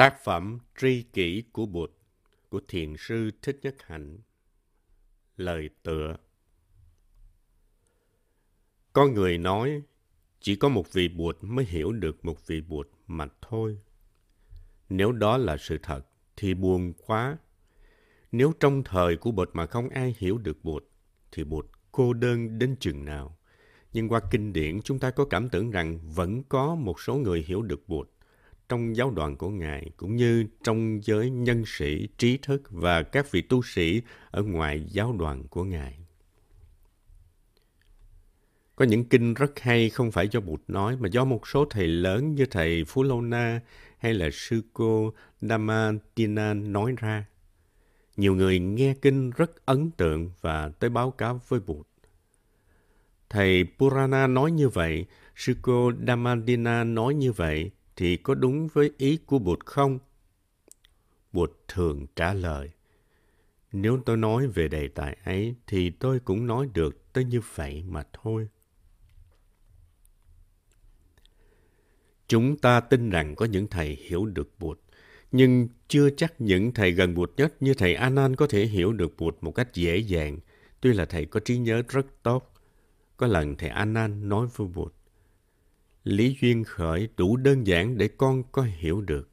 Tác 0.00 0.24
phẩm 0.24 0.58
Tri 0.78 1.02
Kỷ 1.02 1.42
của 1.52 1.66
Bụt 1.66 1.90
của 2.48 2.60
Thiền 2.68 2.94
sư 2.98 3.30
Thích 3.42 3.58
Nhất 3.62 3.74
Hạnh 3.82 4.18
Lời 5.36 5.70
tựa 5.82 6.16
Có 8.92 9.06
người 9.06 9.38
nói, 9.38 9.82
chỉ 10.40 10.56
có 10.56 10.68
một 10.68 10.92
vị 10.92 11.08
Bụt 11.08 11.36
mới 11.40 11.64
hiểu 11.64 11.92
được 11.92 12.24
một 12.24 12.46
vị 12.46 12.60
Bụt 12.60 12.88
mà 13.06 13.26
thôi. 13.40 13.78
Nếu 14.88 15.12
đó 15.12 15.36
là 15.36 15.56
sự 15.56 15.78
thật, 15.82 16.06
thì 16.36 16.54
buồn 16.54 16.92
quá. 17.06 17.38
Nếu 18.32 18.52
trong 18.60 18.82
thời 18.84 19.16
của 19.16 19.30
Bụt 19.30 19.50
mà 19.52 19.66
không 19.66 19.88
ai 19.88 20.14
hiểu 20.18 20.38
được 20.38 20.64
Bụt, 20.64 20.84
thì 21.32 21.44
Bụt 21.44 21.66
cô 21.92 22.12
đơn 22.12 22.58
đến 22.58 22.76
chừng 22.80 23.04
nào. 23.04 23.38
Nhưng 23.92 24.08
qua 24.08 24.20
kinh 24.30 24.52
điển, 24.52 24.82
chúng 24.82 24.98
ta 24.98 25.10
có 25.10 25.24
cảm 25.24 25.48
tưởng 25.48 25.70
rằng 25.70 25.98
vẫn 26.14 26.42
có 26.48 26.74
một 26.74 27.00
số 27.00 27.14
người 27.14 27.44
hiểu 27.48 27.62
được 27.62 27.88
Bụt 27.88 28.08
trong 28.70 28.96
giáo 28.96 29.10
đoàn 29.10 29.36
của 29.36 29.50
Ngài, 29.50 29.90
cũng 29.96 30.16
như 30.16 30.44
trong 30.64 31.00
giới 31.02 31.30
nhân 31.30 31.64
sĩ, 31.66 32.08
trí 32.18 32.36
thức 32.36 32.62
và 32.70 33.02
các 33.02 33.32
vị 33.32 33.42
tu 33.42 33.62
sĩ 33.62 34.02
ở 34.30 34.42
ngoài 34.42 34.84
giáo 34.88 35.12
đoàn 35.18 35.48
của 35.48 35.64
Ngài. 35.64 35.98
Có 38.76 38.84
những 38.84 39.04
kinh 39.04 39.34
rất 39.34 39.60
hay 39.60 39.90
không 39.90 40.10
phải 40.10 40.28
do 40.28 40.40
Bụt 40.40 40.60
nói 40.68 40.96
mà 40.96 41.08
do 41.12 41.24
một 41.24 41.48
số 41.48 41.64
thầy 41.64 41.86
lớn 41.86 42.34
như 42.34 42.46
thầy 42.46 42.84
Phú 42.84 43.02
Lô 43.02 43.20
Na 43.20 43.60
hay 43.98 44.14
là 44.14 44.28
sư 44.32 44.62
cô 44.72 45.12
Damatina 45.40 46.54
nói 46.54 46.94
ra. 46.98 47.24
Nhiều 48.16 48.34
người 48.34 48.58
nghe 48.58 48.94
kinh 49.02 49.30
rất 49.30 49.66
ấn 49.66 49.90
tượng 49.90 50.30
và 50.40 50.68
tới 50.78 50.90
báo 50.90 51.10
cáo 51.10 51.40
với 51.48 51.60
Bụt. 51.60 51.86
Thầy 53.30 53.64
Purana 53.78 54.26
nói 54.26 54.50
như 54.50 54.68
vậy, 54.68 55.06
sư 55.36 55.54
cô 55.62 55.92
Dhammadina 56.06 56.84
nói 56.84 57.14
như 57.14 57.32
vậy, 57.32 57.70
thì 57.96 58.16
có 58.16 58.34
đúng 58.34 58.68
với 58.68 58.90
ý 58.98 59.16
của 59.26 59.38
Bụt 59.38 59.66
không? 59.66 59.98
Bụt 61.32 61.50
thường 61.68 62.06
trả 62.16 62.34
lời, 62.34 62.70
nếu 63.72 64.02
tôi 64.06 64.16
nói 64.16 64.46
về 64.46 64.68
đề 64.68 64.88
tài 64.88 65.16
ấy 65.24 65.54
thì 65.66 65.90
tôi 65.90 66.20
cũng 66.20 66.46
nói 66.46 66.68
được 66.74 67.12
tới 67.12 67.24
như 67.24 67.40
vậy 67.54 67.84
mà 67.88 68.02
thôi. 68.12 68.48
Chúng 72.28 72.56
ta 72.56 72.80
tin 72.80 73.10
rằng 73.10 73.34
có 73.34 73.46
những 73.46 73.66
thầy 73.66 73.88
hiểu 73.88 74.26
được 74.26 74.50
Bụt, 74.58 74.80
nhưng 75.32 75.68
chưa 75.88 76.10
chắc 76.10 76.40
những 76.40 76.74
thầy 76.74 76.92
gần 76.92 77.14
Bụt 77.14 77.32
nhất 77.36 77.54
như 77.60 77.74
thầy 77.74 77.94
Anan 77.94 78.36
có 78.36 78.46
thể 78.46 78.66
hiểu 78.66 78.92
được 78.92 79.16
Bụt 79.18 79.36
một 79.40 79.52
cách 79.52 79.74
dễ 79.74 79.98
dàng, 79.98 80.38
tuy 80.80 80.92
là 80.92 81.04
thầy 81.04 81.24
có 81.24 81.40
trí 81.40 81.58
nhớ 81.58 81.82
rất 81.88 82.06
tốt. 82.22 82.54
Có 83.16 83.26
lần 83.26 83.56
thầy 83.56 83.68
Anan 83.68 84.28
nói 84.28 84.46
với 84.56 84.68
Bụt, 84.68 84.94
lý 86.04 86.36
duyên 86.40 86.64
khởi 86.64 87.08
đủ 87.16 87.36
đơn 87.36 87.66
giản 87.66 87.98
để 87.98 88.08
con 88.08 88.42
có 88.52 88.62
hiểu 88.62 89.00
được. 89.00 89.30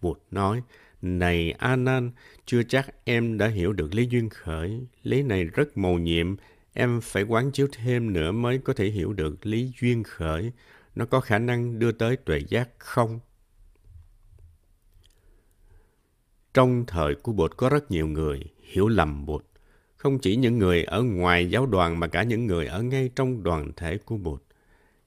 Bụt 0.00 0.18
nói, 0.30 0.62
này 1.02 1.52
A 1.52 1.76
Nan, 1.76 2.10
chưa 2.46 2.62
chắc 2.62 3.04
em 3.04 3.38
đã 3.38 3.46
hiểu 3.46 3.72
được 3.72 3.94
lý 3.94 4.06
duyên 4.10 4.28
khởi. 4.28 4.86
Lý 5.02 5.22
này 5.22 5.44
rất 5.44 5.78
mầu 5.78 5.98
nhiệm, 5.98 6.36
em 6.72 7.00
phải 7.00 7.22
quán 7.22 7.52
chiếu 7.52 7.68
thêm 7.72 8.12
nữa 8.12 8.32
mới 8.32 8.58
có 8.58 8.72
thể 8.72 8.86
hiểu 8.86 9.12
được 9.12 9.46
lý 9.46 9.72
duyên 9.80 10.02
khởi. 10.02 10.52
Nó 10.94 11.04
có 11.06 11.20
khả 11.20 11.38
năng 11.38 11.78
đưa 11.78 11.92
tới 11.92 12.16
tuệ 12.16 12.38
giác 12.48 12.68
không? 12.78 13.20
Trong 16.54 16.84
thời 16.86 17.14
của 17.14 17.32
Bụt 17.32 17.56
có 17.56 17.68
rất 17.68 17.90
nhiều 17.90 18.06
người 18.06 18.44
hiểu 18.62 18.88
lầm 18.88 19.26
Bụt. 19.26 19.44
Không 19.96 20.18
chỉ 20.18 20.36
những 20.36 20.58
người 20.58 20.84
ở 20.84 21.02
ngoài 21.02 21.50
giáo 21.50 21.66
đoàn 21.66 22.00
mà 22.00 22.06
cả 22.06 22.22
những 22.22 22.46
người 22.46 22.66
ở 22.66 22.82
ngay 22.82 23.10
trong 23.16 23.42
đoàn 23.42 23.72
thể 23.76 23.98
của 23.98 24.16
Bụt. 24.16 24.42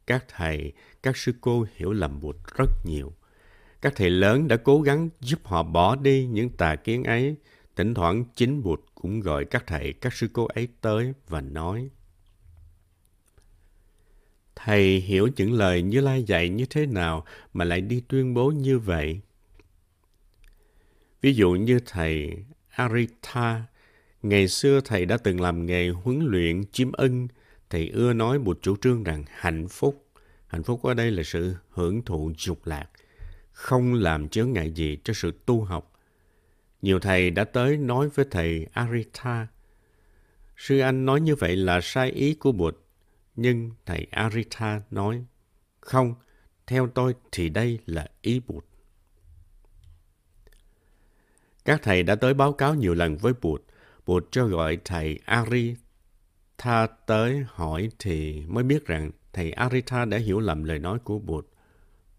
Các 0.07 0.25
thầy, 0.27 0.73
các 1.03 1.17
sư 1.17 1.33
cô 1.41 1.65
hiểu 1.75 1.93
lầm 1.93 2.21
Bụt 2.21 2.35
rất 2.57 2.69
nhiều. 2.85 3.13
Các 3.81 3.93
thầy 3.95 4.09
lớn 4.09 4.47
đã 4.47 4.57
cố 4.57 4.81
gắng 4.81 5.09
giúp 5.19 5.39
họ 5.43 5.63
bỏ 5.63 5.95
đi 5.95 6.25
những 6.25 6.49
tà 6.49 6.75
kiến 6.75 7.03
ấy. 7.03 7.35
Thỉnh 7.75 7.93
thoảng 7.93 8.25
chính 8.35 8.63
Bụt 8.63 8.81
cũng 8.95 9.19
gọi 9.19 9.45
các 9.45 9.63
thầy, 9.67 9.93
các 9.93 10.13
sư 10.13 10.29
cô 10.33 10.45
ấy 10.45 10.67
tới 10.81 11.13
và 11.27 11.41
nói. 11.41 11.89
Thầy 14.55 14.99
hiểu 14.99 15.27
những 15.35 15.53
lời 15.53 15.81
Như 15.81 16.01
Lai 16.01 16.23
dạy 16.23 16.49
như 16.49 16.65
thế 16.69 16.85
nào 16.85 17.25
mà 17.53 17.65
lại 17.65 17.81
đi 17.81 18.03
tuyên 18.07 18.33
bố 18.33 18.51
như 18.51 18.79
vậy? 18.79 19.21
Ví 21.21 21.33
dụ 21.33 21.51
như 21.51 21.79
thầy 21.85 22.37
Arita, 22.69 23.63
ngày 24.23 24.47
xưa 24.47 24.79
thầy 24.85 25.05
đã 25.05 25.17
từng 25.17 25.41
làm 25.41 25.65
nghề 25.65 25.89
huấn 25.89 26.19
luyện 26.25 26.63
chim 26.71 26.91
ưng, 26.91 27.27
thầy 27.73 27.89
ưa 27.89 28.13
nói 28.13 28.39
một 28.39 28.59
chủ 28.61 28.75
trương 28.81 29.03
rằng 29.03 29.23
hạnh 29.27 29.67
phúc, 29.67 30.05
hạnh 30.47 30.63
phúc 30.63 30.83
ở 30.83 30.93
đây 30.93 31.11
là 31.11 31.23
sự 31.23 31.55
hưởng 31.69 32.01
thụ 32.05 32.31
dục 32.37 32.67
lạc, 32.67 32.89
không 33.51 33.93
làm 33.93 34.29
chướng 34.29 34.53
ngại 34.53 34.71
gì 34.71 34.97
cho 35.03 35.13
sự 35.13 35.31
tu 35.45 35.63
học. 35.63 35.91
Nhiều 36.81 36.99
thầy 36.99 37.29
đã 37.29 37.43
tới 37.43 37.77
nói 37.77 38.09
với 38.09 38.25
thầy 38.31 38.67
Arita, 38.73 39.47
sư 40.57 40.79
anh 40.79 41.05
nói 41.05 41.21
như 41.21 41.35
vậy 41.35 41.55
là 41.55 41.79
sai 41.81 42.11
ý 42.11 42.33
của 42.33 42.51
Bụt, 42.51 42.77
nhưng 43.35 43.71
thầy 43.85 44.07
Arita 44.11 44.81
nói, 44.91 45.25
không, 45.79 46.15
theo 46.67 46.87
tôi 46.87 47.15
thì 47.31 47.49
đây 47.49 47.79
là 47.85 48.07
ý 48.21 48.41
Bụt. 48.47 48.65
Các 51.65 51.81
thầy 51.83 52.03
đã 52.03 52.15
tới 52.15 52.33
báo 52.33 52.53
cáo 52.53 52.75
nhiều 52.75 52.93
lần 52.93 53.17
với 53.17 53.33
Bụt. 53.41 53.63
Bụt 54.05 54.27
cho 54.31 54.45
gọi 54.45 54.77
thầy 54.85 55.19
Ari 55.25 55.75
Tha 56.57 56.87
tới 57.05 57.45
hỏi 57.47 57.89
thì 57.99 58.43
mới 58.47 58.63
biết 58.63 58.85
rằng 58.85 59.11
thầy 59.33 59.51
Arita 59.51 60.05
đã 60.05 60.17
hiểu 60.17 60.39
lầm 60.39 60.63
lời 60.63 60.79
nói 60.79 60.99
của 60.99 61.19
Bụt. 61.19 61.47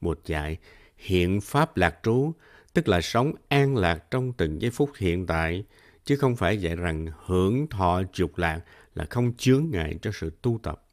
Bụt 0.00 0.18
dạy, 0.24 0.56
hiện 0.96 1.40
pháp 1.40 1.76
lạc 1.76 1.98
trú, 2.02 2.32
tức 2.72 2.88
là 2.88 3.00
sống 3.00 3.32
an 3.48 3.76
lạc 3.76 4.10
trong 4.10 4.32
từng 4.32 4.62
giây 4.62 4.70
phút 4.70 4.90
hiện 4.98 5.26
tại, 5.26 5.64
chứ 6.04 6.16
không 6.16 6.36
phải 6.36 6.60
dạy 6.60 6.76
rằng 6.76 7.06
hưởng 7.24 7.66
thọ 7.66 8.02
dục 8.14 8.38
lạc 8.38 8.60
là 8.94 9.04
không 9.10 9.32
chướng 9.36 9.66
ngại 9.70 9.98
cho 10.02 10.10
sự 10.14 10.32
tu 10.42 10.60
tập. 10.62 10.84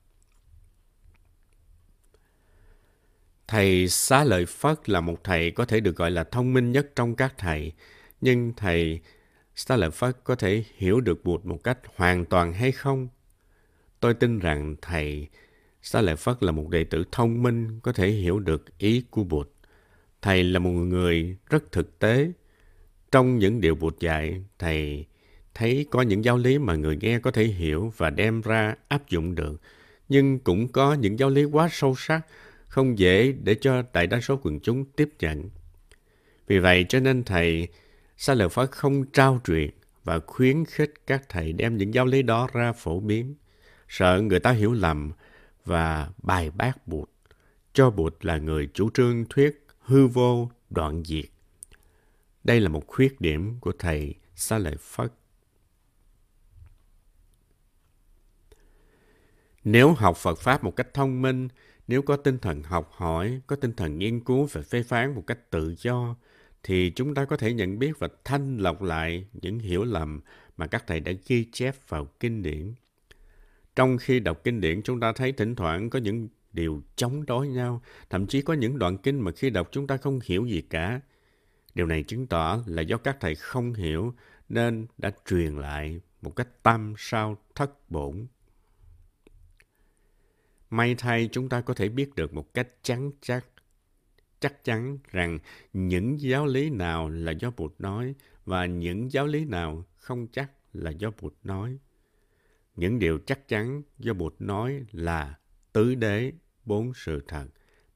Thầy 3.48 3.88
Xá 3.88 4.24
Lợi 4.24 4.46
Phất 4.46 4.90
là 4.90 5.02
một 5.02 5.24
thầy 5.24 5.52
có 5.52 5.66
thể 5.66 5.80
được 5.80 5.96
gọi 5.96 6.12
là 6.12 6.24
thông 6.24 6.54
minh 6.54 6.72
nhất 6.72 6.92
trong 6.96 7.16
các 7.16 7.34
thầy, 7.38 7.74
nhưng 8.22 8.54
thầy 8.58 9.00
Xá 9.56 9.76
Lợi 9.76 9.92
Phất 9.92 10.18
có 10.24 10.36
thể 10.36 10.64
hiểu 10.76 11.02
được 11.02 11.24
Bụt 11.24 11.46
một 11.46 11.64
cách 11.64 11.80
hoàn 11.96 12.26
toàn 12.26 12.54
hay 12.54 12.72
không? 12.72 13.08
Tôi 14.02 14.14
tin 14.14 14.40
rằng 14.40 14.76
thầy 14.82 15.28
Xá 15.82 16.02
Lợi 16.02 16.16
Phất 16.16 16.44
là 16.44 16.52
một 16.52 16.70
đệ 16.70 16.84
tử 16.84 17.04
thông 17.12 17.44
minh, 17.44 17.80
có 17.80 17.94
thể 17.94 18.10
hiểu 18.10 18.40
được 18.40 18.78
ý 18.78 19.04
của 19.10 19.24
Bụt. 19.24 19.50
Thầy 20.22 20.44
là 20.44 20.60
một 20.60 20.70
người 20.72 21.38
rất 21.50 21.72
thực 21.72 22.00
tế. 22.00 22.32
Trong 23.12 23.38
những 23.38 23.62
điều 23.62 23.76
Bụt 23.76 24.00
dạy, 24.00 24.44
thầy 24.60 25.06
thấy 25.54 25.86
có 25.92 26.02
những 26.02 26.26
giáo 26.26 26.38
lý 26.38 26.58
mà 26.58 26.76
người 26.76 26.98
nghe 27.02 27.20
có 27.20 27.32
thể 27.32 27.44
hiểu 27.44 27.94
và 27.98 28.10
đem 28.10 28.42
ra 28.42 28.76
áp 28.88 29.10
dụng 29.10 29.36
được. 29.36 29.62
Nhưng 30.10 30.40
cũng 30.40 30.68
có 30.68 30.94
những 30.94 31.20
giáo 31.20 31.30
lý 31.30 31.44
quá 31.44 31.70
sâu 31.72 31.96
sắc, 31.98 32.22
không 32.68 33.00
dễ 33.00 33.32
để 33.32 33.56
cho 33.62 33.84
đại 33.94 34.08
đa 34.08 34.22
số 34.22 34.40
quần 34.44 34.60
chúng 34.60 34.86
tiếp 34.86 35.10
nhận. 35.20 35.50
Vì 36.48 36.60
vậy 36.60 36.86
cho 36.90 37.00
nên 37.00 37.24
thầy 37.24 37.68
Xá 38.18 38.34
Lợi 38.34 38.50
Phất 38.50 38.72
không 38.72 39.06
trao 39.06 39.40
truyền 39.44 39.70
và 40.04 40.20
khuyến 40.20 40.66
khích 40.66 40.94
các 41.08 41.30
thầy 41.30 41.54
đem 41.54 41.78
những 41.78 41.94
giáo 41.94 42.06
lý 42.06 42.22
đó 42.22 42.48
ra 42.54 42.74
phổ 42.74 43.00
biến 43.00 43.36
sợ 43.92 44.22
người 44.22 44.40
ta 44.40 44.52
hiểu 44.52 44.74
lầm 44.74 45.12
và 45.66 46.10
bài 46.24 46.52
bác 46.52 46.88
Bụt, 46.88 47.10
cho 47.74 47.90
Bụt 47.90 48.26
là 48.26 48.38
người 48.38 48.70
chủ 48.74 48.90
trương 48.90 49.26
thuyết 49.30 49.66
hư 49.80 50.08
vô 50.08 50.52
đoạn 50.70 51.04
diệt. 51.06 51.26
Đây 52.44 52.60
là 52.60 52.70
một 52.70 52.88
khuyết 52.88 53.22
điểm 53.22 53.60
của 53.60 53.72
thầy 53.80 54.16
Sa 54.36 54.58
Lợi 54.58 54.76
Phất. 54.80 55.14
Nếu 59.64 59.94
học 59.94 60.18
Phật 60.18 60.40
Pháp 60.40 60.64
một 60.64 60.76
cách 60.76 60.94
thông 60.94 61.22
minh, 61.22 61.48
nếu 61.88 62.02
có 62.02 62.16
tinh 62.16 62.38
thần 62.40 62.64
học 62.64 62.92
hỏi, 62.94 63.42
có 63.48 63.56
tinh 63.56 63.74
thần 63.74 64.00
nghiên 64.00 64.20
cứu 64.20 64.48
và 64.52 64.62
phê 64.62 64.84
phán 64.84 65.16
một 65.16 65.24
cách 65.28 65.52
tự 65.52 65.76
do, 65.78 66.16
thì 66.64 66.92
chúng 66.96 67.16
ta 67.16 67.26
có 67.26 67.38
thể 67.38 67.54
nhận 67.54 67.80
biết 67.80 68.00
và 68.00 68.08
thanh 68.24 68.58
lọc 68.58 68.82
lại 68.82 69.26
những 69.34 69.60
hiểu 69.60 69.84
lầm 69.84 70.22
mà 70.58 70.68
các 70.68 70.84
thầy 70.88 71.00
đã 71.00 71.12
ghi 71.28 71.48
chép 71.52 71.76
vào 71.90 72.06
kinh 72.20 72.44
điển. 72.44 72.74
Trong 73.76 73.98
khi 73.98 74.20
đọc 74.20 74.42
kinh 74.44 74.62
điển, 74.62 74.82
chúng 74.84 75.00
ta 75.00 75.14
thấy 75.14 75.32
thỉnh 75.32 75.56
thoảng 75.56 75.90
có 75.90 76.00
những 76.00 76.30
điều 76.54 76.82
chống 76.96 77.26
đối 77.26 77.48
nhau, 77.48 77.82
thậm 78.10 78.28
chí 78.28 78.42
có 78.42 78.54
những 78.54 78.80
đoạn 78.80 78.98
kinh 78.98 79.20
mà 79.20 79.32
khi 79.32 79.50
đọc 79.50 79.70
chúng 79.72 79.88
ta 79.88 79.98
không 79.98 80.20
hiểu 80.24 80.46
gì 80.46 80.62
cả. 80.62 81.02
Điều 81.76 81.86
này 81.86 82.04
chứng 82.04 82.28
tỏ 82.28 82.64
là 82.66 82.82
do 82.82 82.98
các 82.98 83.18
thầy 83.20 83.36
không 83.36 83.74
hiểu 83.74 84.14
nên 84.50 84.88
đã 84.98 85.12
truyền 85.30 85.56
lại 85.56 86.02
một 86.22 86.36
cách 86.36 86.64
tam 86.64 86.94
sao 86.98 87.38
thất 87.56 87.90
bổn. 87.92 88.28
May 90.70 90.96
thay 90.96 91.30
chúng 91.32 91.50
ta 91.50 91.62
có 91.62 91.74
thể 91.74 91.90
biết 91.90 92.16
được 92.16 92.34
một 92.34 92.54
cách 92.54 92.68
chắn 92.84 93.12
chắc, 93.22 93.46
chắc 94.40 94.64
chắn 94.64 94.98
rằng 95.12 95.40
những 95.74 96.22
giáo 96.22 96.46
lý 96.46 96.70
nào 96.70 97.10
là 97.10 97.32
do 97.32 97.52
Bụt 97.58 97.74
nói 97.80 98.16
và 98.46 98.66
những 98.66 99.12
giáo 99.12 99.28
lý 99.28 99.46
nào 99.46 99.86
không 99.98 100.28
chắc 100.28 100.52
là 100.74 100.92
do 100.92 101.12
Bụt 101.22 101.34
nói. 101.44 101.78
Những 102.76 103.00
điều 103.00 103.20
chắc 103.26 103.48
chắn 103.48 103.82
do 104.00 104.14
Bụt 104.14 104.36
nói 104.40 104.86
là 104.92 105.40
tứ 105.74 105.96
đế, 105.96 106.32
bốn 106.66 106.94
sự 106.94 107.24
thật, 107.28 107.46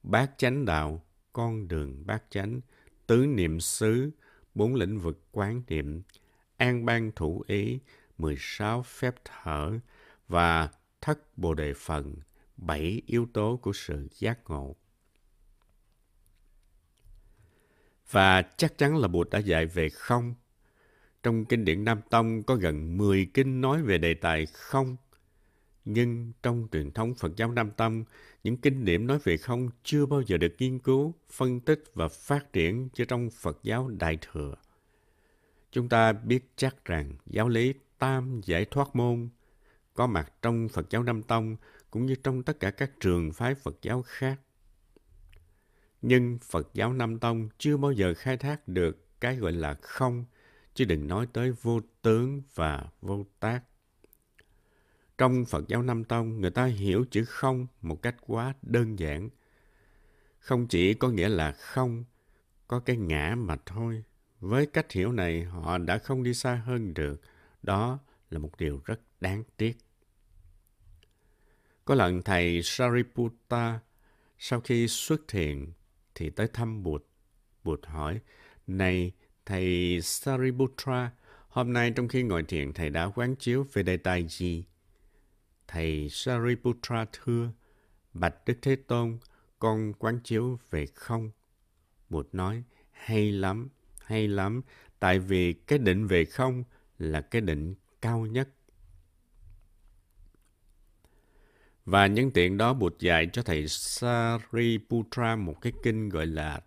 bát 0.02 0.30
chánh 0.36 0.64
đạo, 0.64 1.04
con 1.32 1.68
đường 1.68 2.06
bát 2.06 2.22
chánh, 2.30 2.60
tứ 3.06 3.26
niệm 3.26 3.60
xứ, 3.60 4.10
bốn 4.54 4.74
lĩnh 4.74 4.98
vực 4.98 5.20
quán 5.32 5.62
niệm, 5.68 6.02
an 6.56 6.84
ban 6.84 7.12
thủ 7.16 7.44
ý, 7.46 7.78
16 8.18 8.82
phép 8.82 9.14
thở 9.24 9.78
và 10.28 10.68
thất 11.00 11.38
bồ 11.38 11.54
đề 11.54 11.74
phần, 11.76 12.16
bảy 12.56 13.02
yếu 13.06 13.26
tố 13.32 13.56
của 13.62 13.72
sự 13.72 14.08
giác 14.12 14.38
ngộ. 14.50 14.76
Và 18.10 18.42
chắc 18.42 18.78
chắn 18.78 18.96
là 18.96 19.08
Bụt 19.08 19.30
đã 19.30 19.38
dạy 19.38 19.66
về 19.66 19.88
không. 19.88 20.34
Trong 21.26 21.44
kinh 21.44 21.64
điển 21.64 21.84
Nam 21.84 22.00
Tông 22.10 22.42
có 22.42 22.54
gần 22.54 22.96
10 22.96 23.30
kinh 23.34 23.60
nói 23.60 23.82
về 23.82 23.98
đề 23.98 24.14
tài 24.14 24.46
không. 24.46 24.96
Nhưng 25.84 26.32
trong 26.42 26.68
truyền 26.72 26.90
thống 26.90 27.14
Phật 27.14 27.36
giáo 27.36 27.52
Nam 27.52 27.70
Tông, 27.70 28.04
những 28.44 28.56
kinh 28.56 28.84
điển 28.84 29.06
nói 29.06 29.18
về 29.24 29.36
không 29.36 29.70
chưa 29.82 30.06
bao 30.06 30.22
giờ 30.26 30.36
được 30.36 30.54
nghiên 30.58 30.78
cứu, 30.78 31.14
phân 31.30 31.60
tích 31.60 31.84
và 31.94 32.08
phát 32.08 32.52
triển 32.52 32.88
như 32.96 33.04
trong 33.04 33.30
Phật 33.30 33.58
giáo 33.62 33.88
Đại 33.88 34.18
Thừa. 34.20 34.54
Chúng 35.72 35.88
ta 35.88 36.12
biết 36.12 36.52
chắc 36.56 36.84
rằng 36.84 37.12
giáo 37.26 37.48
lý 37.48 37.74
Tam 37.98 38.40
Giải 38.44 38.64
Thoát 38.64 38.96
Môn 38.96 39.28
có 39.94 40.06
mặt 40.06 40.32
trong 40.42 40.68
Phật 40.68 40.90
giáo 40.90 41.02
Nam 41.02 41.22
Tông 41.22 41.56
cũng 41.90 42.06
như 42.06 42.14
trong 42.14 42.42
tất 42.42 42.60
cả 42.60 42.70
các 42.70 42.90
trường 43.00 43.32
phái 43.32 43.54
Phật 43.54 43.76
giáo 43.82 44.02
khác. 44.02 44.40
Nhưng 46.02 46.38
Phật 46.38 46.68
giáo 46.74 46.92
Nam 46.92 47.18
Tông 47.18 47.48
chưa 47.58 47.76
bao 47.76 47.92
giờ 47.92 48.14
khai 48.14 48.36
thác 48.36 48.68
được 48.68 49.20
cái 49.20 49.36
gọi 49.36 49.52
là 49.52 49.74
không, 49.74 50.24
chứ 50.76 50.84
đừng 50.84 51.08
nói 51.08 51.26
tới 51.32 51.52
vô 51.62 51.80
tướng 52.02 52.42
và 52.54 52.84
vô 53.00 53.24
tác. 53.40 53.60
Trong 55.18 55.44
Phật 55.44 55.68
giáo 55.68 55.82
Nam 55.82 56.04
Tông, 56.04 56.40
người 56.40 56.50
ta 56.50 56.64
hiểu 56.64 57.04
chữ 57.10 57.24
không 57.24 57.66
một 57.82 58.02
cách 58.02 58.16
quá 58.20 58.54
đơn 58.62 58.98
giản. 58.98 59.28
Không 60.38 60.66
chỉ 60.66 60.94
có 60.94 61.08
nghĩa 61.08 61.28
là 61.28 61.52
không, 61.52 62.04
có 62.68 62.80
cái 62.80 62.96
ngã 62.96 63.34
mà 63.38 63.56
thôi. 63.66 64.04
Với 64.40 64.66
cách 64.66 64.92
hiểu 64.92 65.12
này, 65.12 65.44
họ 65.44 65.78
đã 65.78 65.98
không 65.98 66.22
đi 66.22 66.34
xa 66.34 66.54
hơn 66.54 66.94
được. 66.94 67.20
Đó 67.62 67.98
là 68.30 68.38
một 68.38 68.50
điều 68.58 68.80
rất 68.84 69.00
đáng 69.20 69.42
tiếc. 69.56 69.78
Có 71.84 71.94
lần 71.94 72.22
thầy 72.22 72.60
Sariputta 72.62 73.80
sau 74.38 74.60
khi 74.60 74.88
xuất 74.88 75.20
thiền 75.28 75.72
thì 76.14 76.30
tới 76.30 76.48
thăm 76.52 76.82
Bụt. 76.82 77.04
Bụt 77.64 77.86
hỏi, 77.86 78.20
Này 78.66 79.12
thầy 79.46 79.98
Sariputra, 80.02 81.10
hôm 81.48 81.72
nay 81.72 81.90
trong 81.90 82.08
khi 82.08 82.22
ngồi 82.22 82.42
thiền 82.42 82.72
thầy 82.72 82.90
đã 82.90 83.08
quán 83.14 83.36
chiếu 83.36 83.66
về 83.72 83.82
đề 83.82 83.96
tài 83.96 84.26
gì? 84.28 84.64
Thầy 85.68 86.08
Sariputra 86.10 87.06
thưa, 87.12 87.50
Bạch 88.12 88.34
Đức 88.46 88.58
Thế 88.62 88.76
Tôn, 88.76 89.18
con 89.58 89.92
quán 89.92 90.20
chiếu 90.24 90.58
về 90.70 90.86
không. 90.86 91.30
Bụt 92.08 92.28
nói, 92.32 92.62
hay 92.92 93.32
lắm, 93.32 93.68
hay 94.00 94.28
lắm, 94.28 94.62
tại 94.98 95.18
vì 95.18 95.52
cái 95.52 95.78
định 95.78 96.06
về 96.06 96.24
không 96.24 96.64
là 96.98 97.20
cái 97.20 97.40
định 97.40 97.74
cao 98.00 98.26
nhất. 98.26 98.48
Và 101.84 102.06
nhân 102.06 102.30
tiện 102.30 102.56
đó 102.56 102.74
Bụt 102.74 102.98
dạy 102.98 103.28
cho 103.32 103.42
thầy 103.42 103.68
Sariputra 103.68 105.36
một 105.36 105.60
cái 105.60 105.72
kinh 105.82 106.08
gọi 106.08 106.26
là 106.26 106.60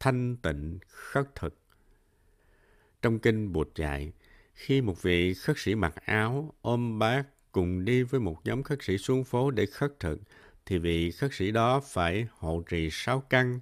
thanh 0.00 0.36
tịnh 0.36 0.78
khất 0.88 1.34
thực. 1.34 1.63
Trong 3.04 3.18
kinh 3.18 3.52
Bụt 3.52 3.68
dạy, 3.74 4.12
khi 4.54 4.80
một 4.80 5.02
vị 5.02 5.34
khất 5.34 5.58
sĩ 5.58 5.74
mặc 5.74 5.94
áo, 6.04 6.54
ôm 6.62 6.98
bát 6.98 7.24
cùng 7.52 7.84
đi 7.84 8.02
với 8.02 8.20
một 8.20 8.40
nhóm 8.44 8.62
khất 8.62 8.78
sĩ 8.82 8.98
xuống 8.98 9.24
phố 9.24 9.50
để 9.50 9.66
khất 9.66 10.00
thực, 10.00 10.20
thì 10.66 10.78
vị 10.78 11.10
khất 11.10 11.34
sĩ 11.34 11.50
đó 11.50 11.80
phải 11.86 12.26
hộ 12.30 12.62
trì 12.68 12.88
sáu 12.92 13.20
căn, 13.20 13.60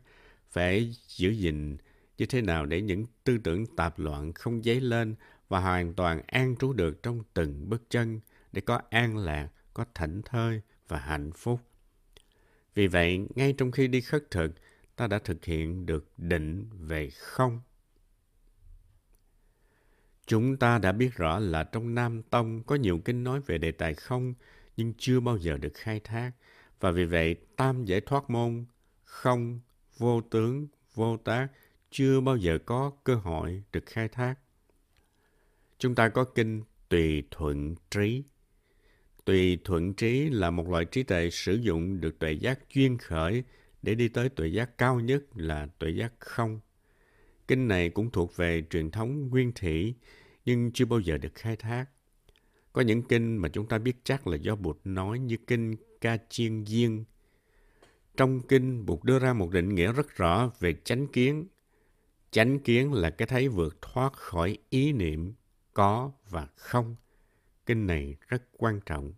phải 0.50 0.94
giữ 1.08 1.30
gìn 1.30 1.76
như 2.18 2.26
thế 2.26 2.42
nào 2.42 2.66
để 2.66 2.80
những 2.80 3.06
tư 3.24 3.38
tưởng 3.38 3.66
tạp 3.76 3.98
loạn 3.98 4.32
không 4.32 4.62
dấy 4.62 4.80
lên 4.80 5.14
và 5.48 5.60
hoàn 5.60 5.94
toàn 5.94 6.22
an 6.26 6.56
trú 6.60 6.72
được 6.72 7.02
trong 7.02 7.22
từng 7.34 7.70
bước 7.70 7.82
chân 7.90 8.20
để 8.52 8.60
có 8.60 8.80
an 8.90 9.16
lạc, 9.16 9.48
có 9.74 9.84
thảnh 9.94 10.22
thơi 10.24 10.60
và 10.88 10.98
hạnh 10.98 11.30
phúc. 11.32 11.60
Vì 12.74 12.86
vậy, 12.86 13.26
ngay 13.34 13.54
trong 13.58 13.70
khi 13.70 13.88
đi 13.88 14.00
khất 14.00 14.30
thực, 14.30 14.52
ta 14.96 15.06
đã 15.06 15.18
thực 15.18 15.44
hiện 15.44 15.86
được 15.86 16.12
định 16.16 16.66
về 16.72 17.10
không. 17.10 17.60
Chúng 20.26 20.56
ta 20.56 20.78
đã 20.78 20.92
biết 20.92 21.14
rõ 21.14 21.38
là 21.38 21.64
trong 21.64 21.94
Nam 21.94 22.22
Tông 22.22 22.62
có 22.62 22.74
nhiều 22.74 22.98
kinh 23.04 23.24
nói 23.24 23.40
về 23.46 23.58
đề 23.58 23.72
tài 23.72 23.94
không, 23.94 24.34
nhưng 24.76 24.92
chưa 24.98 25.20
bao 25.20 25.38
giờ 25.38 25.56
được 25.56 25.74
khai 25.74 26.00
thác. 26.00 26.32
Và 26.80 26.90
vì 26.90 27.04
vậy, 27.04 27.36
tam 27.56 27.84
giải 27.84 28.00
thoát 28.00 28.30
môn, 28.30 28.64
không, 29.04 29.60
vô 29.98 30.20
tướng, 30.20 30.66
vô 30.94 31.16
tác, 31.16 31.48
chưa 31.90 32.20
bao 32.20 32.36
giờ 32.36 32.58
có 32.66 32.92
cơ 33.04 33.14
hội 33.14 33.62
được 33.72 33.86
khai 33.86 34.08
thác. 34.08 34.34
Chúng 35.78 35.94
ta 35.94 36.08
có 36.08 36.24
kinh 36.24 36.62
tùy 36.88 37.22
thuận 37.30 37.74
trí. 37.90 38.22
Tùy 39.24 39.58
thuận 39.64 39.94
trí 39.94 40.30
là 40.30 40.50
một 40.50 40.68
loại 40.68 40.84
trí 40.84 41.02
tuệ 41.02 41.30
sử 41.30 41.54
dụng 41.54 42.00
được 42.00 42.18
tuệ 42.18 42.32
giác 42.32 42.58
chuyên 42.68 42.98
khởi 42.98 43.44
để 43.82 43.94
đi 43.94 44.08
tới 44.08 44.28
tuệ 44.28 44.48
giác 44.48 44.78
cao 44.78 45.00
nhất 45.00 45.22
là 45.34 45.68
tuệ 45.78 45.90
giác 45.90 46.12
không. 46.18 46.60
Kinh 47.52 47.68
này 47.68 47.90
cũng 47.90 48.10
thuộc 48.10 48.36
về 48.36 48.62
truyền 48.70 48.90
thống 48.90 49.28
nguyên 49.28 49.52
thủy, 49.52 49.94
nhưng 50.44 50.70
chưa 50.72 50.84
bao 50.84 51.00
giờ 51.00 51.18
được 51.18 51.34
khai 51.34 51.56
thác. 51.56 51.86
Có 52.72 52.82
những 52.82 53.02
kinh 53.02 53.36
mà 53.36 53.48
chúng 53.48 53.68
ta 53.68 53.78
biết 53.78 53.96
chắc 54.04 54.26
là 54.26 54.36
do 54.36 54.56
Bụt 54.56 54.76
nói 54.84 55.18
như 55.18 55.36
kinh 55.46 55.76
Ca 56.00 56.18
Chiên 56.28 56.66
Diên. 56.66 57.04
Trong 58.16 58.40
kinh, 58.40 58.86
Bụt 58.86 59.04
đưa 59.04 59.18
ra 59.18 59.32
một 59.32 59.50
định 59.50 59.74
nghĩa 59.74 59.92
rất 59.92 60.16
rõ 60.16 60.50
về 60.60 60.74
chánh 60.84 61.06
kiến. 61.06 61.46
Chánh 62.30 62.58
kiến 62.58 62.92
là 62.92 63.10
cái 63.10 63.28
thấy 63.28 63.48
vượt 63.48 63.82
thoát 63.82 64.12
khỏi 64.12 64.58
ý 64.70 64.92
niệm 64.92 65.34
có 65.74 66.12
và 66.28 66.48
không. 66.56 66.96
Kinh 67.66 67.86
này 67.86 68.16
rất 68.28 68.42
quan 68.56 68.80
trọng. 68.86 69.12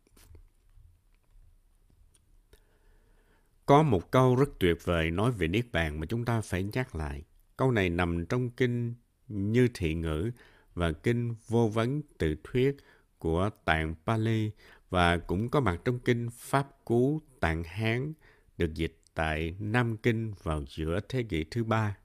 Có 3.67 3.83
một 3.83 4.11
câu 4.11 4.37
rất 4.37 4.49
tuyệt 4.61 4.77
vời 4.85 5.11
nói 5.11 5.33
về 5.33 5.49
Niết 5.49 5.73
Bàn 5.73 6.01
mà 6.01 6.07
chúng 6.07 6.25
ta 6.25 6.41
phải 6.41 6.63
nhắc 6.63 6.95
lại. 6.95 7.23
Câu 7.57 7.71
này 7.71 7.91
nằm 7.91 8.27
trong 8.27 8.51
kinh 8.51 8.95
Như 9.29 9.69
Thị 9.75 9.95
Ngữ 9.95 10.31
và 10.75 10.93
kinh 10.93 11.35
Vô 11.49 11.69
Vấn 11.69 12.03
Tự 12.19 12.37
Thuyết 12.45 12.77
của 13.19 13.51
Tạng 13.65 13.95
Pali 14.07 14.51
và 14.91 15.19
cũng 15.19 15.49
có 15.49 15.61
mặt 15.61 15.81
trong 15.85 15.99
kinh 15.99 16.29
Pháp 16.33 16.85
Cú 16.85 17.21
Tạng 17.41 17.65
Hán 17.65 18.13
được 18.59 18.75
dịch 18.75 19.01
tại 19.15 19.57
Nam 19.59 19.97
Kinh 19.97 20.35
vào 20.43 20.65
giữa 20.69 21.01
thế 21.09 21.23
kỷ 21.23 21.45
thứ 21.51 21.65
ba. 21.65 21.97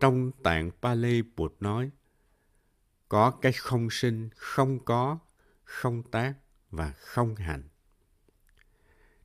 Trong 0.00 0.32
Tạng 0.42 0.70
Pali, 0.82 1.22
Bụt 1.36 1.52
nói, 1.60 1.90
có 3.08 3.30
cái 3.30 3.52
không 3.52 3.90
sinh, 3.90 4.28
không 4.36 4.84
có, 4.84 5.18
không 5.64 6.02
tác 6.02 6.34
và 6.70 6.92
không 6.92 7.34
hành. 7.34 7.62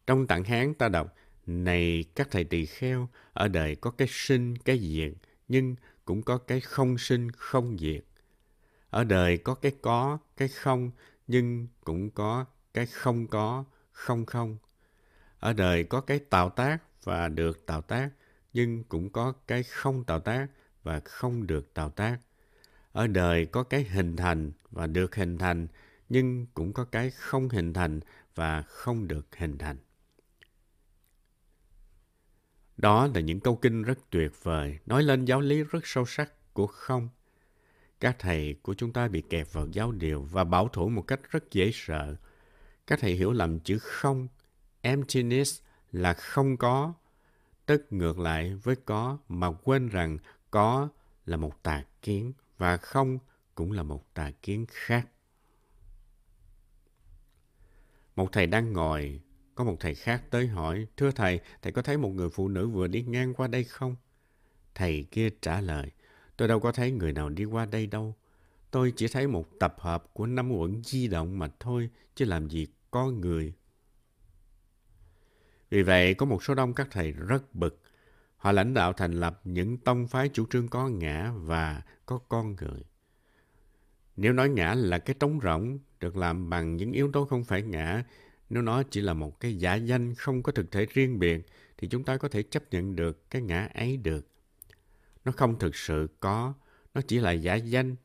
Trong 0.08 0.28
tạng 0.28 0.44
Hán 0.44 0.74
ta 0.74 0.90
đọc, 0.90 1.16
này 1.46 2.06
các 2.16 2.28
thầy 2.32 2.44
tỳ 2.44 2.66
kheo, 2.66 3.10
ở 3.34 3.48
đời 3.48 3.76
có 3.76 3.92
cái 3.92 4.08
sinh, 4.12 4.58
cái 4.58 4.80
diệt, 4.80 5.14
nhưng 5.48 5.76
cũng 6.06 6.22
có 6.24 6.38
cái 6.38 6.60
không 6.60 6.98
sinh, 6.98 7.32
không 7.32 7.78
diệt. 7.78 8.04
Ở 8.90 9.04
đời 9.04 9.38
có 9.38 9.56
cái 9.56 9.72
có, 9.82 10.18
cái 10.38 10.48
không, 10.48 10.92
nhưng 11.28 11.68
cũng 11.84 12.10
có 12.10 12.46
cái 12.74 12.86
không 12.86 13.28
có, 13.28 13.66
không 13.92 14.26
không. 14.26 14.58
Ở 15.40 15.54
đời 15.54 15.84
có 15.84 16.02
cái 16.02 16.20
tạo 16.20 16.50
tác 16.50 16.78
và 17.04 17.28
được 17.28 17.66
tạo 17.66 17.82
tác, 17.82 18.10
nhưng 18.54 18.84
cũng 18.84 19.10
có 19.10 19.34
cái 19.48 19.64
không 19.64 20.04
tạo 20.04 20.20
tác 20.20 20.48
và 20.84 21.00
không 21.00 21.48
được 21.48 21.74
tạo 21.74 21.90
tác. 21.90 22.18
Ở 22.92 23.08
đời 23.08 23.46
có 23.46 23.64
cái 23.64 23.84
hình 23.84 24.16
thành 24.16 24.52
và 24.72 24.88
được 24.88 25.16
hình 25.16 25.38
thành, 25.38 25.68
nhưng 26.10 26.46
cũng 26.54 26.74
có 26.74 26.86
cái 26.86 27.12
không 27.12 27.50
hình 27.50 27.74
thành 27.74 28.00
và 28.36 28.62
không 28.62 29.08
được 29.08 29.36
hình 29.36 29.58
thành. 29.58 29.78
Đó 32.78 33.08
là 33.16 33.22
những 33.22 33.40
câu 33.40 33.56
kinh 33.56 33.82
rất 33.82 34.00
tuyệt 34.10 34.44
vời, 34.44 34.80
nói 34.86 35.04
lên 35.04 35.26
giáo 35.26 35.42
lý 35.42 35.64
rất 35.64 35.88
sâu 35.88 36.06
sắc 36.06 36.54
của 36.54 36.68
không. 36.68 37.10
Các 38.00 38.16
thầy 38.20 38.56
của 38.62 38.74
chúng 38.74 38.94
ta 38.94 39.08
bị 39.08 39.24
kẹp 39.30 39.54
vào 39.54 39.68
giáo 39.72 39.92
điều 39.92 40.22
và 40.22 40.44
bảo 40.44 40.68
thủ 40.68 40.90
một 40.90 41.02
cách 41.02 41.20
rất 41.32 41.52
dễ 41.52 41.72
sợ. 41.74 42.16
Các 42.88 43.00
thầy 43.00 43.14
hiểu 43.14 43.32
lầm 43.32 43.60
chữ 43.60 43.78
không, 43.80 44.28
emptiness 44.82 45.62
là 45.92 46.14
không 46.14 46.58
có, 46.58 46.94
tức 47.66 47.86
ngược 47.90 48.20
lại 48.20 48.56
với 48.56 48.76
có 48.76 49.18
mà 49.30 49.52
quên 49.64 49.90
rằng 49.90 50.18
có 50.52 50.90
là 51.26 51.38
một 51.38 51.64
tà 51.64 51.84
kiến 52.02 52.34
và 52.58 52.78
không 52.78 53.20
cũng 53.56 53.72
là 53.72 53.84
một 53.84 54.14
tà 54.14 54.32
kiến 54.42 54.66
khác. 54.70 55.08
Một 58.16 58.30
thầy 58.32 58.48
đang 58.48 58.74
ngồi, 58.74 59.22
có 59.56 59.64
một 59.64 59.76
thầy 59.80 59.96
khác 59.96 60.24
tới 60.30 60.48
hỏi, 60.48 60.88
Thưa 60.98 61.12
thầy, 61.12 61.40
thầy 61.62 61.72
có 61.72 61.82
thấy 61.82 61.98
một 61.98 62.10
người 62.10 62.30
phụ 62.30 62.48
nữ 62.48 62.68
vừa 62.68 62.88
đi 62.88 63.02
ngang 63.02 63.34
qua 63.34 63.48
đây 63.48 63.64
không? 63.64 63.96
Thầy 64.76 65.06
kia 65.12 65.30
trả 65.42 65.62
lời, 65.62 65.92
tôi 66.38 66.48
đâu 66.48 66.60
có 66.60 66.72
thấy 66.72 66.92
người 66.92 67.14
nào 67.14 67.30
đi 67.30 67.46
qua 67.46 67.66
đây 67.66 67.88
đâu. 67.88 68.16
Tôi 68.72 68.94
chỉ 68.96 69.08
thấy 69.08 69.28
một 69.28 69.60
tập 69.60 69.76
hợp 69.80 70.04
của 70.14 70.26
năm 70.26 70.52
uẩn 70.52 70.82
di 70.84 71.08
động 71.08 71.40
mà 71.40 71.48
thôi, 71.60 71.90
chứ 72.16 72.26
làm 72.26 72.50
gì 72.50 72.68
có 72.92 73.12
người. 73.12 73.54
Vì 75.70 75.84
vậy, 75.84 76.14
có 76.14 76.26
một 76.26 76.44
số 76.44 76.56
đông 76.56 76.74
các 76.74 76.88
thầy 76.92 77.12
rất 77.12 77.56
bực. 77.56 77.82
Họ 78.38 78.52
lãnh 78.52 78.74
đạo 78.74 78.94
thành 78.94 79.14
lập 79.14 79.42
những 79.44 79.78
tông 79.78 80.08
phái 80.08 80.30
chủ 80.34 80.46
trương 80.50 80.68
có 80.68 80.90
ngã 80.90 81.32
và 81.36 81.82
có 82.06 82.18
con 82.18 82.56
người. 82.56 82.84
Nếu 84.16 84.34
nói 84.34 84.50
ngã 84.50 84.74
là 84.74 85.00
cái 85.00 85.16
trống 85.20 85.40
rỗng 85.44 85.80
được 86.00 86.18
làm 86.18 86.50
bằng 86.50 86.76
những 86.78 86.92
yếu 86.92 87.12
tố 87.12 87.26
không 87.26 87.44
phải 87.44 87.62
ngã, 87.62 88.04
nếu 88.50 88.62
nó 88.62 88.84
chỉ 88.84 89.02
là 89.02 89.14
một 89.14 89.40
cái 89.40 89.58
giả 89.58 89.76
danh 89.76 90.16
không 90.16 90.44
có 90.44 90.52
thực 90.52 90.72
thể 90.72 90.86
riêng 90.86 91.20
biệt, 91.20 91.48
thì 91.78 91.88
chúng 91.88 92.04
ta 92.04 92.18
có 92.18 92.28
thể 92.28 92.44
chấp 92.44 92.64
nhận 92.72 92.96
được 92.96 93.30
cái 93.30 93.42
ngã 93.42 93.70
ấy 93.74 93.98
được. 93.98 94.28
Nó 95.26 95.32
không 95.32 95.60
thực 95.60 95.76
sự 95.76 96.08
có, 96.20 96.54
nó 96.94 97.02
chỉ 97.08 97.20
là 97.20 97.32
giả 97.32 97.56
danh. 97.56 97.96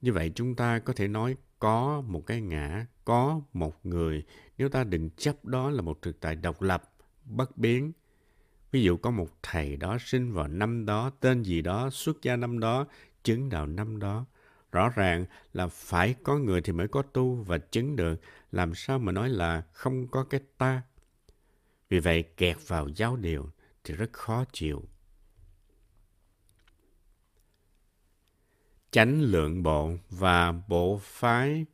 Như 0.00 0.12
vậy 0.12 0.32
chúng 0.34 0.54
ta 0.54 0.78
có 0.78 0.92
thể 0.92 1.08
nói 1.08 1.36
có 1.58 2.02
một 2.06 2.26
cái 2.26 2.40
ngã, 2.40 2.86
có 3.04 3.40
một 3.52 3.86
người, 3.86 4.24
nếu 4.58 4.68
ta 4.68 4.84
đừng 4.84 5.10
chấp 5.10 5.44
đó 5.44 5.70
là 5.70 5.82
một 5.82 6.02
thực 6.02 6.20
tại 6.20 6.36
độc 6.36 6.62
lập, 6.62 6.92
bất 7.24 7.58
biến. 7.58 7.92
Ví 8.70 8.82
dụ 8.82 8.96
có 8.96 9.10
một 9.10 9.28
thầy 9.42 9.76
đó 9.76 9.98
sinh 10.00 10.32
vào 10.32 10.48
năm 10.48 10.86
đó, 10.86 11.10
tên 11.20 11.42
gì 11.42 11.62
đó, 11.62 11.90
xuất 11.90 12.22
gia 12.22 12.36
năm 12.36 12.60
đó, 12.60 12.86
chứng 13.24 13.48
đạo 13.48 13.66
năm 13.66 13.98
đó. 13.98 14.26
Rõ 14.76 14.88
ràng 14.88 15.24
là 15.52 15.68
phải 15.68 16.14
có 16.22 16.38
người 16.38 16.60
thì 16.60 16.72
mới 16.72 16.88
có 16.88 17.02
tu 17.02 17.34
và 17.34 17.58
chứng 17.58 17.96
được. 17.96 18.20
Làm 18.52 18.74
sao 18.74 18.98
mà 18.98 19.12
nói 19.12 19.28
là 19.28 19.62
không 19.72 20.08
có 20.08 20.24
cái 20.24 20.40
ta? 20.58 20.82
Vì 21.88 21.98
vậy 21.98 22.22
kẹt 22.22 22.56
vào 22.66 22.88
giáo 22.88 23.16
điều 23.16 23.50
thì 23.84 23.94
rất 23.94 24.12
khó 24.12 24.44
chịu. 24.52 24.82
Chánh 28.90 29.22
lượng 29.22 29.62
bộ 29.62 29.92
và 30.10 30.52
bộ 30.52 31.00
phái 31.02 31.66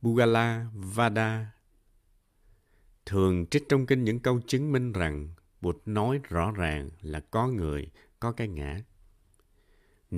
Bugala 0.00 0.66
Vada 0.74 1.50
thường 3.06 3.46
trích 3.46 3.64
trong 3.68 3.86
kinh 3.86 4.04
những 4.04 4.20
câu 4.20 4.40
chứng 4.46 4.72
minh 4.72 4.92
rằng 4.92 5.28
Bụt 5.60 5.76
nói 5.86 6.20
rõ 6.28 6.52
ràng 6.52 6.90
là 7.00 7.20
có 7.20 7.48
người, 7.48 7.90
có 8.20 8.32
cái 8.32 8.48
ngã. 8.48 8.80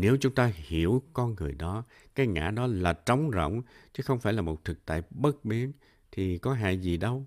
Nếu 0.00 0.16
chúng 0.20 0.34
ta 0.34 0.52
hiểu 0.54 1.02
con 1.12 1.34
người 1.34 1.54
đó, 1.54 1.84
cái 2.14 2.26
ngã 2.26 2.50
đó 2.50 2.66
là 2.66 2.92
trống 2.92 3.30
rỗng, 3.34 3.62
chứ 3.92 4.02
không 4.06 4.20
phải 4.20 4.32
là 4.32 4.42
một 4.42 4.64
thực 4.64 4.84
tại 4.86 5.02
bất 5.10 5.44
biến, 5.44 5.72
thì 6.12 6.38
có 6.38 6.52
hại 6.52 6.78
gì 6.78 6.96
đâu. 6.96 7.26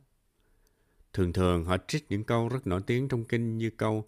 Thường 1.13 1.33
thường 1.33 1.65
họ 1.65 1.77
trích 1.87 2.05
những 2.09 2.23
câu 2.23 2.49
rất 2.49 2.67
nổi 2.67 2.81
tiếng 2.87 3.07
trong 3.07 3.23
kinh 3.25 3.57
như 3.57 3.69
câu 3.69 4.07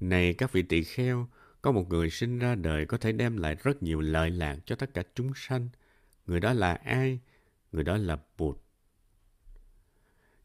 Này 0.00 0.34
các 0.34 0.52
vị 0.52 0.62
tỳ 0.62 0.82
kheo, 0.82 1.28
có 1.62 1.72
một 1.72 1.88
người 1.88 2.10
sinh 2.10 2.38
ra 2.38 2.54
đời 2.54 2.86
có 2.86 2.96
thể 2.98 3.12
đem 3.12 3.36
lại 3.36 3.56
rất 3.62 3.82
nhiều 3.82 4.00
lợi 4.00 4.30
lạc 4.30 4.58
cho 4.66 4.76
tất 4.76 4.94
cả 4.94 5.02
chúng 5.14 5.32
sanh. 5.36 5.68
Người 6.26 6.40
đó 6.40 6.52
là 6.52 6.74
ai? 6.74 7.20
Người 7.72 7.84
đó 7.84 7.96
là 7.96 8.18
Bụt. 8.38 8.58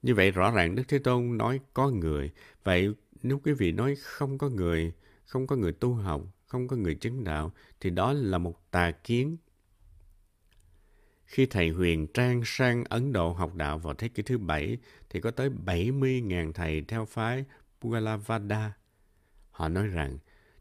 Như 0.02 0.16
vậy 0.16 0.32
rõ 0.32 0.52
ràng 0.52 0.76
Đức 0.76 0.84
Thế 0.88 1.00
Tôn 1.00 1.38
nói 1.38 1.60
có 1.74 1.90
người. 1.90 2.32
Vậy 2.64 2.94
nếu 3.24 3.40
quý 3.44 3.54
vị 3.54 3.72
nói 3.72 3.96
không 3.96 4.38
có 4.38 4.50
người, 4.50 4.94
không 5.26 5.48
có 5.48 5.56
người 5.56 5.72
tu 5.72 5.94
học, 5.94 6.22
không 6.48 6.68
có 6.68 6.76
người 6.76 6.96
chứng 6.96 7.24
đạo, 7.24 7.52
thì 7.80 7.90
đó 7.90 8.14
là 8.14 8.38
một 8.38 8.72
tà 8.72 8.92
kiến. 8.92 9.38
Khi 11.26 11.46
thầy 11.46 11.70
Huyền 11.70 12.08
Trang 12.14 12.42
sang 12.46 12.84
Ấn 12.84 13.14
Độ 13.14 13.34
học 13.34 13.56
đạo 13.56 13.78
vào 13.78 13.94
thế 13.94 14.08
kỷ 14.08 14.24
thứ 14.24 14.38
bảy, 14.38 14.78
thì 15.10 15.22
có 15.22 15.32
tới 15.32 15.50
70.000 15.66 16.54
thầy 16.54 16.82
theo 16.82 17.06
phái 17.06 17.46
Pugalavada. 17.82 18.78
Họ 19.52 19.68
nói 19.68 19.88
rằng, 19.88 20.18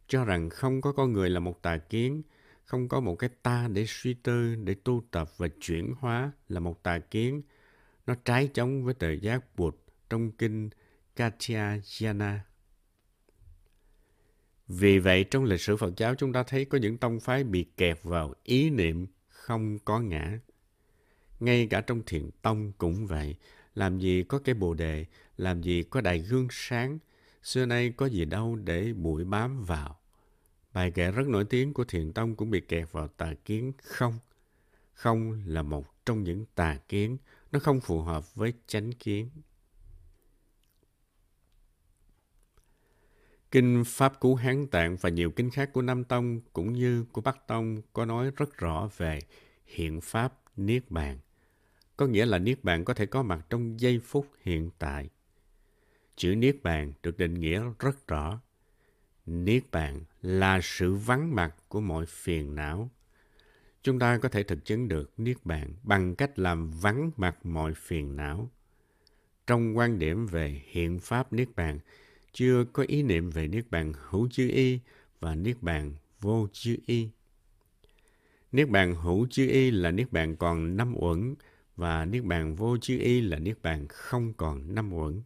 cho 0.09 0.25
rằng 0.25 0.51
không 0.51 0.81
có 0.81 0.93
con 0.93 1.13
người 1.13 1.31
là 1.31 1.41
một 1.41 1.63
tà 1.63 1.77
kiến, 1.79 2.23
không 2.65 2.89
có 2.89 3.01
một 3.01 3.17
cái 3.17 3.31
ta 3.43 3.69
để 3.69 3.85
suy 3.89 4.15
tư, 4.15 4.55
để 4.55 4.75
tu 4.85 5.03
tập 5.11 5.31
và 5.37 5.49
chuyển 5.61 5.95
hóa 5.99 6.33
là 6.49 6.61
một 6.61 6.83
tà 6.83 6.99
kiến. 6.99 7.43
Nó 8.07 8.15
trái 8.25 8.51
chống 8.55 8.85
với 8.85 8.95
tờ 8.95 9.11
giác 9.13 9.57
Bụt 9.57 9.77
trong 10.11 10.31
kinh 10.31 10.71
Katyayana. 11.17 12.45
Vì 14.69 14.99
vậy, 14.99 15.25
trong 15.25 15.45
lịch 15.45 15.61
sử 15.61 15.77
Phật 15.77 15.97
giáo 15.97 16.15
chúng 16.15 16.33
ta 16.33 16.43
thấy 16.43 16.65
có 16.65 16.79
những 16.79 16.99
tông 16.99 17.21
phái 17.21 17.45
bị 17.45 17.67
kẹp 17.77 18.03
vào 18.03 18.35
ý 18.43 18.71
niệm 18.71 19.07
không 19.29 19.79
có 19.79 20.01
ngã. 20.01 20.39
Ngay 21.41 21.67
cả 21.71 21.81
trong 21.81 22.03
thiền 22.07 22.31
tông 22.43 22.73
cũng 22.79 23.07
vậy. 23.07 23.37
Làm 23.75 23.99
gì 23.99 24.23
có 24.23 24.39
cái 24.39 24.55
bồ 24.55 24.75
đề, 24.75 25.05
làm 25.37 25.63
gì 25.63 25.83
có 25.83 26.01
đại 26.01 26.19
gương 26.19 26.49
sáng. 26.51 26.99
Xưa 27.43 27.67
nay 27.67 27.93
có 27.97 28.07
gì 28.07 28.25
đâu 28.25 28.57
để 28.57 28.93
bụi 28.93 29.25
bám 29.25 29.65
vào. 29.65 29.99
Bài 30.73 30.91
kệ 30.91 31.11
rất 31.11 31.29
nổi 31.29 31.45
tiếng 31.45 31.75
của 31.75 31.85
thiền 31.85 32.13
tông 32.13 32.37
cũng 32.37 32.51
bị 32.51 32.61
kẹp 32.61 32.93
vào 32.93 33.09
tà 33.09 33.35
kiến 33.45 33.73
không. 33.83 34.19
Không 34.95 35.43
là 35.47 35.63
một 35.63 36.05
trong 36.07 36.23
những 36.23 36.45
tà 36.55 36.79
kiến. 36.89 37.17
Nó 37.53 37.59
không 37.59 37.81
phù 37.81 38.01
hợp 38.01 38.35
với 38.35 38.53
chánh 38.67 38.93
kiến. 38.93 39.31
Kinh 43.51 43.85
Pháp 43.87 44.21
Cú 44.21 44.35
Hán 44.35 44.67
Tạng 44.67 44.97
và 44.97 45.09
nhiều 45.09 45.31
kinh 45.31 45.51
khác 45.51 45.71
của 45.73 45.83
Nam 45.83 46.05
Tông 46.05 46.41
cũng 46.53 46.73
như 46.73 47.05
của 47.13 47.21
Bắc 47.21 47.47
Tông 47.47 47.83
có 47.93 48.05
nói 48.05 48.31
rất 48.37 48.59
rõ 48.59 48.89
về 48.97 49.19
hiện 49.67 50.01
Pháp 50.01 50.33
Niết 50.57 50.91
Bàn. 50.91 51.19
Có 51.97 52.07
nghĩa 52.07 52.27
là 52.27 52.39
Niết 52.39 52.65
Bàn 52.65 52.85
có 52.85 52.95
thể 52.95 53.07
có 53.07 53.23
mặt 53.23 53.47
trong 53.51 53.81
giây 53.81 54.01
phút 54.05 54.27
hiện 54.43 54.71
tại. 54.79 55.11
Chữ 56.17 56.35
Niết 56.35 56.63
Bàn 56.63 56.93
được 57.03 57.17
định 57.17 57.35
nghĩa 57.35 57.63
rất 57.79 58.09
rõ. 58.09 58.41
Niết 59.27 59.63
Bàn 59.73 60.01
là 60.23 60.61
sự 60.63 60.95
vắng 60.95 61.35
mặt 61.35 61.55
của 61.69 61.81
mọi 61.81 62.07
phiền 62.07 62.55
não. 62.55 62.91
Chúng 63.83 63.99
ta 63.99 64.19
có 64.19 64.29
thể 64.29 64.43
thực 64.43 64.65
chứng 64.65 64.89
được 64.89 65.13
Niết 65.17 65.37
Bàn 65.45 65.75
bằng 65.83 66.15
cách 66.15 66.39
làm 66.39 66.71
vắng 66.71 67.11
mặt 67.17 67.47
mọi 67.47 67.75
phiền 67.75 68.17
não. 68.17 68.51
Trong 69.47 69.77
quan 69.77 69.99
điểm 69.99 70.27
về 70.27 70.63
hiện 70.67 70.99
Pháp 70.99 71.33
Niết 71.33 71.49
Bàn, 71.57 71.79
chưa 72.37 72.65
có 72.73 72.85
ý 72.89 73.03
niệm 73.03 73.31
về 73.31 73.49
Niết 73.49 73.71
Bàn 73.71 73.93
hữu 74.09 74.29
chư 74.29 74.49
y 74.49 74.79
và 75.21 75.35
Niết 75.35 75.63
Bàn 75.63 75.95
vô 76.21 76.49
chư 76.53 76.77
y. 76.87 77.09
Niết 78.53 78.69
Bàn 78.69 78.95
hữu 78.95 79.27
chư 79.31 79.49
y 79.49 79.71
là 79.71 79.91
Niết 79.91 80.13
Bàn 80.13 80.37
còn 80.37 80.77
năm 80.77 80.95
uẩn 80.97 81.35
và 81.77 82.05
Niết 82.05 82.25
Bàn 82.25 82.55
vô 82.55 82.77
chư 82.79 82.99
y 82.99 83.21
là 83.21 83.39
Niết 83.39 83.63
Bàn 83.63 83.87
không 83.89 84.35
còn 84.35 84.75
năm 84.75 84.93
uẩn. 84.93 85.23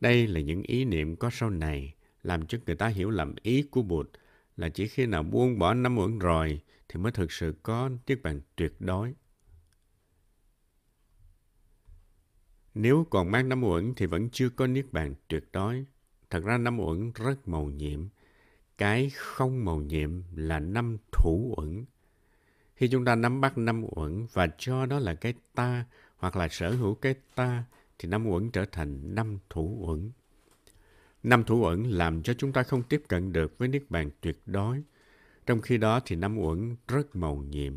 Đây 0.00 0.26
là 0.26 0.40
những 0.40 0.62
ý 0.62 0.84
niệm 0.84 1.16
có 1.16 1.30
sau 1.32 1.50
này, 1.50 1.94
làm 2.22 2.46
cho 2.46 2.58
người 2.66 2.76
ta 2.76 2.86
hiểu 2.86 3.10
lầm 3.10 3.34
ý 3.42 3.62
của 3.62 3.82
Bụt 3.82 4.10
là 4.56 4.68
chỉ 4.68 4.86
khi 4.86 5.06
nào 5.06 5.22
buông 5.22 5.58
bỏ 5.58 5.74
năm 5.74 5.98
uẩn 5.98 6.18
rồi 6.18 6.60
thì 6.88 7.00
mới 7.00 7.12
thực 7.12 7.32
sự 7.32 7.54
có 7.62 7.90
Niết 8.06 8.22
Bàn 8.22 8.40
tuyệt 8.56 8.72
đối. 8.78 9.14
Nếu 12.74 13.06
còn 13.10 13.30
mang 13.30 13.48
năm 13.48 13.64
uẩn 13.64 13.94
thì 13.94 14.06
vẫn 14.06 14.30
chưa 14.30 14.48
có 14.48 14.66
Niết 14.66 14.92
Bàn 14.92 15.14
tuyệt 15.28 15.44
đối. 15.52 15.86
Thật 16.32 16.44
ra 16.44 16.58
năm 16.58 16.80
uẩn 16.80 17.12
rất 17.14 17.48
màu 17.48 17.64
nhiệm. 17.64 18.08
Cái 18.78 19.10
không 19.10 19.64
màu 19.64 19.80
nhiệm 19.80 20.10
là 20.34 20.60
năm 20.60 20.96
thủ 21.12 21.54
uẩn. 21.56 21.84
Khi 22.74 22.88
chúng 22.88 23.04
ta 23.04 23.14
nắm 23.14 23.40
bắt 23.40 23.58
năm 23.58 23.84
uẩn 23.90 24.26
và 24.32 24.48
cho 24.58 24.86
đó 24.86 24.98
là 24.98 25.14
cái 25.14 25.34
ta 25.54 25.84
hoặc 26.16 26.36
là 26.36 26.48
sở 26.48 26.70
hữu 26.70 26.94
cái 26.94 27.14
ta, 27.34 27.64
thì 27.98 28.08
năm 28.08 28.26
uẩn 28.26 28.50
trở 28.50 28.64
thành 28.72 29.14
năm 29.14 29.38
thủ 29.50 29.76
uẩn. 29.80 30.10
Năm 31.22 31.44
thủ 31.44 31.60
uẩn 31.62 31.82
làm 31.82 32.22
cho 32.22 32.34
chúng 32.34 32.52
ta 32.52 32.62
không 32.62 32.82
tiếp 32.82 33.02
cận 33.08 33.32
được 33.32 33.58
với 33.58 33.68
Niết 33.68 33.90
Bàn 33.90 34.10
tuyệt 34.20 34.42
đối. 34.46 34.82
Trong 35.46 35.60
khi 35.60 35.78
đó 35.78 36.00
thì 36.04 36.16
năm 36.16 36.38
uẩn 36.38 36.76
rất 36.88 37.16
màu 37.16 37.36
nhiệm. 37.36 37.72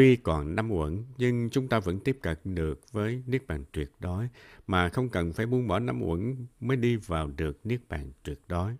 Tuy 0.00 0.16
còn 0.16 0.54
năm 0.54 0.70
uẩn, 0.72 1.04
nhưng 1.18 1.50
chúng 1.50 1.68
ta 1.68 1.80
vẫn 1.80 2.00
tiếp 2.00 2.18
cận 2.22 2.36
được 2.44 2.92
với 2.92 3.22
Niết 3.26 3.46
Bàn 3.46 3.64
tuyệt 3.72 3.90
đối, 3.98 4.28
mà 4.66 4.88
không 4.88 5.08
cần 5.08 5.32
phải 5.32 5.46
buông 5.46 5.68
bỏ 5.68 5.78
năm 5.78 6.02
uẩn 6.02 6.46
mới 6.60 6.76
đi 6.76 6.96
vào 6.96 7.30
được 7.36 7.66
Niết 7.66 7.80
Bàn 7.88 8.12
tuyệt 8.22 8.40
đối. 8.48 8.72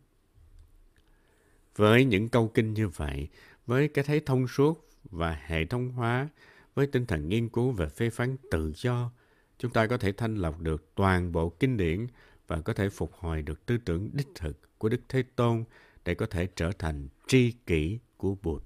Với 1.77 2.05
những 2.05 2.29
câu 2.29 2.49
kinh 2.49 2.75
như 2.75 2.89
vậy, 2.89 3.29
với 3.67 3.89
cái 3.89 4.05
thấy 4.05 4.21
thông 4.21 4.49
suốt 4.49 4.89
và 5.05 5.41
hệ 5.47 5.65
thống 5.65 5.91
hóa, 5.91 6.29
với 6.75 6.87
tinh 6.87 7.07
thần 7.07 7.29
nghiên 7.29 7.49
cứu 7.49 7.71
và 7.71 7.89
phê 7.89 8.11
phán 8.11 8.37
tự 8.51 8.73
do, 8.77 9.13
chúng 9.59 9.73
ta 9.73 9.87
có 9.87 9.97
thể 9.97 10.13
thanh 10.13 10.35
lọc 10.35 10.61
được 10.61 10.95
toàn 10.95 11.33
bộ 11.33 11.49
kinh 11.49 11.77
điển 11.77 12.07
và 12.47 12.61
có 12.61 12.73
thể 12.73 12.89
phục 12.89 13.13
hồi 13.15 13.43
được 13.43 13.67
tư 13.67 13.79
tưởng 13.85 14.11
đích 14.13 14.29
thực 14.35 14.79
của 14.79 14.89
Đức 14.89 15.01
Thế 15.09 15.23
Tôn 15.37 15.65
để 16.05 16.15
có 16.15 16.27
thể 16.27 16.49
trở 16.57 16.73
thành 16.79 17.09
tri 17.27 17.53
kỷ 17.67 17.99
của 18.17 18.37
Bụt. 18.43 18.63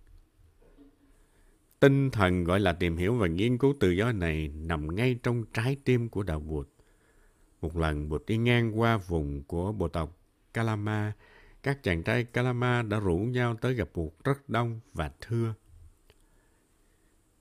Tinh 1.84 2.10
thần 2.10 2.44
gọi 2.44 2.60
là 2.60 2.72
tìm 2.72 2.96
hiểu 2.96 3.14
và 3.14 3.26
nghiên 3.26 3.58
cứu 3.58 3.74
tự 3.80 3.90
do 3.90 4.12
này 4.12 4.50
nằm 4.54 4.94
ngay 4.94 5.18
trong 5.22 5.44
trái 5.52 5.76
tim 5.84 6.08
của 6.08 6.22
đạo 6.22 6.40
Bụt. 6.40 6.68
Một 7.60 7.76
lần 7.76 8.08
Bụt 8.08 8.26
đi 8.26 8.36
ngang 8.36 8.80
qua 8.80 8.96
vùng 8.96 9.42
của 9.42 9.72
bộ 9.72 9.88
tộc 9.88 10.18
Kalama, 10.54 11.12
các 11.62 11.82
chàng 11.82 12.02
trai 12.02 12.24
Kalama 12.24 12.82
đã 12.82 13.00
rủ 13.00 13.16
nhau 13.16 13.56
tới 13.60 13.74
gặp 13.74 13.88
Bụt 13.94 14.12
rất 14.24 14.48
đông 14.48 14.80
và 14.92 15.10
thưa. 15.20 15.54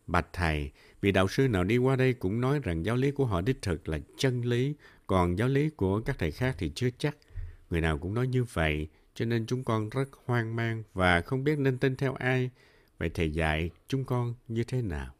Bạch 0.07 0.27
Thầy, 0.33 0.71
vị 1.01 1.11
đạo 1.11 1.27
sư 1.27 1.47
nào 1.47 1.63
đi 1.63 1.77
qua 1.77 1.95
đây 1.95 2.13
cũng 2.13 2.41
nói 2.41 2.59
rằng 2.63 2.85
giáo 2.85 2.95
lý 2.95 3.11
của 3.11 3.25
họ 3.25 3.41
đích 3.41 3.61
thực 3.61 3.89
là 3.89 3.99
chân 4.17 4.41
lý, 4.41 4.75
còn 5.07 5.37
giáo 5.37 5.47
lý 5.47 5.69
của 5.69 6.01
các 6.01 6.15
thầy 6.19 6.31
khác 6.31 6.55
thì 6.57 6.71
chưa 6.75 6.89
chắc. 6.97 7.17
Người 7.69 7.81
nào 7.81 7.97
cũng 7.97 8.13
nói 8.13 8.27
như 8.27 8.43
vậy, 8.43 8.87
cho 9.13 9.25
nên 9.25 9.45
chúng 9.45 9.63
con 9.63 9.89
rất 9.89 10.09
hoang 10.25 10.55
mang 10.55 10.83
và 10.93 11.21
không 11.21 11.43
biết 11.43 11.59
nên 11.59 11.77
tin 11.77 11.95
theo 11.95 12.13
ai. 12.13 12.49
Vậy 12.97 13.09
thầy 13.13 13.31
dạy 13.31 13.69
chúng 13.87 14.05
con 14.05 14.33
như 14.47 14.63
thế 14.63 14.81
nào? 14.81 15.13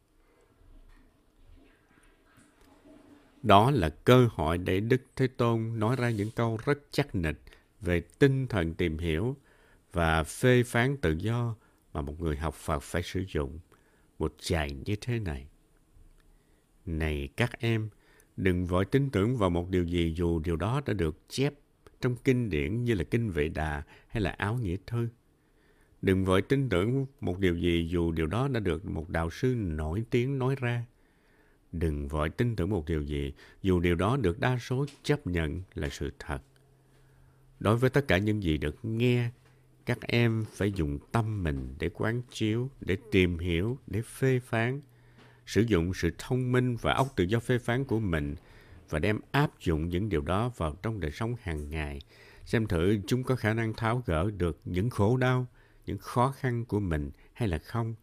Đó 3.44 3.72
là 3.72 3.90
cơ 3.90 4.28
hội 4.32 4.58
để 4.58 4.80
Đức 4.80 5.02
Thế 5.16 5.28
Tôn 5.28 5.80
nói 5.80 5.96
ra 5.96 6.10
những 6.10 6.32
câu 6.32 6.60
rất 6.66 6.78
chắc 6.92 7.16
nịch 7.16 7.42
về 7.82 8.02
tinh 8.20 8.48
thần 8.48 8.74
tìm 8.74 8.98
hiểu 8.98 9.38
và 9.92 10.24
phê 10.24 10.64
phán 10.64 10.98
tự 10.98 11.16
do 11.18 11.56
mà 11.94 12.02
một 12.02 12.22
người 12.22 12.38
học 12.38 12.54
Phật 12.54 12.80
phải 12.80 13.04
sử 13.04 13.26
dụng 13.28 13.60
một 14.20 14.36
chài 14.40 14.72
như 14.72 14.96
thế 15.02 15.20
này. 15.20 15.48
Này 16.86 17.30
các 17.38 17.60
em, 17.60 17.90
đừng 18.38 18.66
vội 18.66 18.86
tin 18.86 19.10
tưởng 19.10 19.38
vào 19.38 19.50
một 19.50 19.70
điều 19.70 19.84
gì 19.84 20.14
dù 20.18 20.40
điều 20.40 20.56
đó 20.56 20.82
đã 20.86 20.94
được 20.94 21.30
chép 21.30 21.54
trong 22.02 22.16
kinh 22.16 22.50
điển 22.50 22.84
như 22.84 22.94
là 22.94 23.04
kinh 23.04 23.30
Vệ 23.30 23.48
Đà 23.48 23.84
hay 24.08 24.22
là 24.22 24.32
áo 24.32 24.58
nghĩa 24.62 24.78
thư. 24.88 25.08
Đừng 26.04 26.26
vội 26.26 26.42
tin 26.42 26.70
tưởng 26.70 27.06
một 27.22 27.40
điều 27.40 27.56
gì 27.56 27.88
dù 27.92 28.12
điều 28.12 28.28
đó 28.28 28.48
đã 28.48 28.60
được 28.60 28.86
một 28.86 29.10
đạo 29.10 29.30
sư 29.30 29.56
nổi 29.58 30.04
tiếng 30.10 30.40
nói 30.40 30.56
ra. 30.60 30.86
Đừng 31.72 32.08
vội 32.08 32.30
tin 32.30 32.56
tưởng 32.56 32.70
một 32.70 32.86
điều 32.86 33.02
gì 33.02 33.34
dù 33.62 33.80
điều 33.80 33.96
đó 33.96 34.18
được 34.18 34.40
đa 34.40 34.58
số 34.58 34.86
chấp 35.04 35.28
nhận 35.28 35.62
là 35.74 35.90
sự 35.90 36.12
thật. 36.20 36.40
Đối 37.60 37.78
với 37.78 37.90
tất 37.90 38.08
cả 38.08 38.18
những 38.18 38.44
gì 38.44 38.58
được 38.58 38.76
nghe, 38.84 39.30
các 39.86 40.02
em 40.02 40.46
phải 40.54 40.72
dùng 40.72 41.00
tâm 41.12 41.44
mình 41.44 41.76
để 41.80 41.90
quán 41.90 42.22
chiếu, 42.32 42.70
để 42.82 42.98
tìm 43.12 43.40
hiểu, 43.40 43.78
để 43.88 44.02
phê 44.02 44.40
phán, 44.40 44.82
sử 45.46 45.62
dụng 45.62 45.94
sự 45.94 46.12
thông 46.18 46.52
minh 46.52 46.76
và 46.76 46.94
óc 46.94 47.08
tự 47.16 47.24
do 47.24 47.40
phê 47.40 47.58
phán 47.58 47.86
của 47.86 48.00
mình 48.00 48.36
và 48.90 49.00
đem 49.00 49.20
áp 49.32 49.52
dụng 49.60 49.90
những 49.90 50.10
điều 50.10 50.22
đó 50.22 50.52
vào 50.58 50.78
trong 50.82 51.00
đời 51.00 51.12
sống 51.12 51.36
hàng 51.42 51.70
ngày, 51.70 52.00
xem 52.46 52.68
thử 52.68 52.98
chúng 53.08 53.24
có 53.24 53.36
khả 53.36 53.54
năng 53.54 53.74
tháo 53.74 54.04
gỡ 54.06 54.32
được 54.38 54.60
những 54.66 54.90
khổ 54.90 55.18
đau, 55.18 55.48
những 55.86 55.98
khó 55.98 56.32
khăn 56.32 56.66
của 56.66 56.80
mình 56.80 57.12
hay 57.34 57.48
là 57.48 57.58
không. 57.58 57.96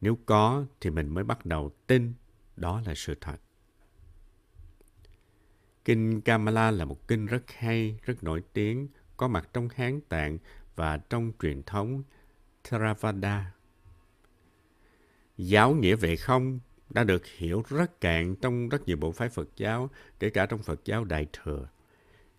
Nếu 0.00 0.18
có 0.26 0.64
thì 0.80 0.90
mình 0.90 1.14
mới 1.14 1.24
bắt 1.24 1.46
đầu 1.46 1.70
tin 1.86 2.14
đó 2.56 2.82
là 2.86 2.94
sự 2.96 3.14
thật. 3.20 3.36
Kinh 5.84 6.20
Kamala 6.20 6.70
là 6.70 6.84
một 6.84 7.08
kinh 7.08 7.26
rất 7.26 7.42
hay, 7.50 7.98
rất 8.02 8.24
nổi 8.24 8.42
tiếng, 8.52 8.88
có 9.16 9.28
mặt 9.28 9.48
trong 9.52 9.68
Hán 9.74 10.00
Tạng 10.00 10.38
và 10.76 10.96
trong 10.96 11.32
truyền 11.42 11.62
thống 11.62 12.02
Theravada. 12.64 13.52
Giáo 15.36 15.74
nghĩa 15.74 15.96
về 15.96 16.16
không 16.16 16.60
đã 16.90 17.04
được 17.04 17.26
hiểu 17.26 17.62
rất 17.68 18.00
cạn 18.00 18.36
trong 18.36 18.68
rất 18.68 18.86
nhiều 18.86 18.96
bộ 18.96 19.12
phái 19.12 19.28
Phật 19.28 19.48
giáo, 19.56 19.90
kể 20.18 20.30
cả 20.30 20.46
trong 20.46 20.62
Phật 20.62 20.84
giáo 20.84 21.04
Đại 21.04 21.26
Thừa. 21.32 21.68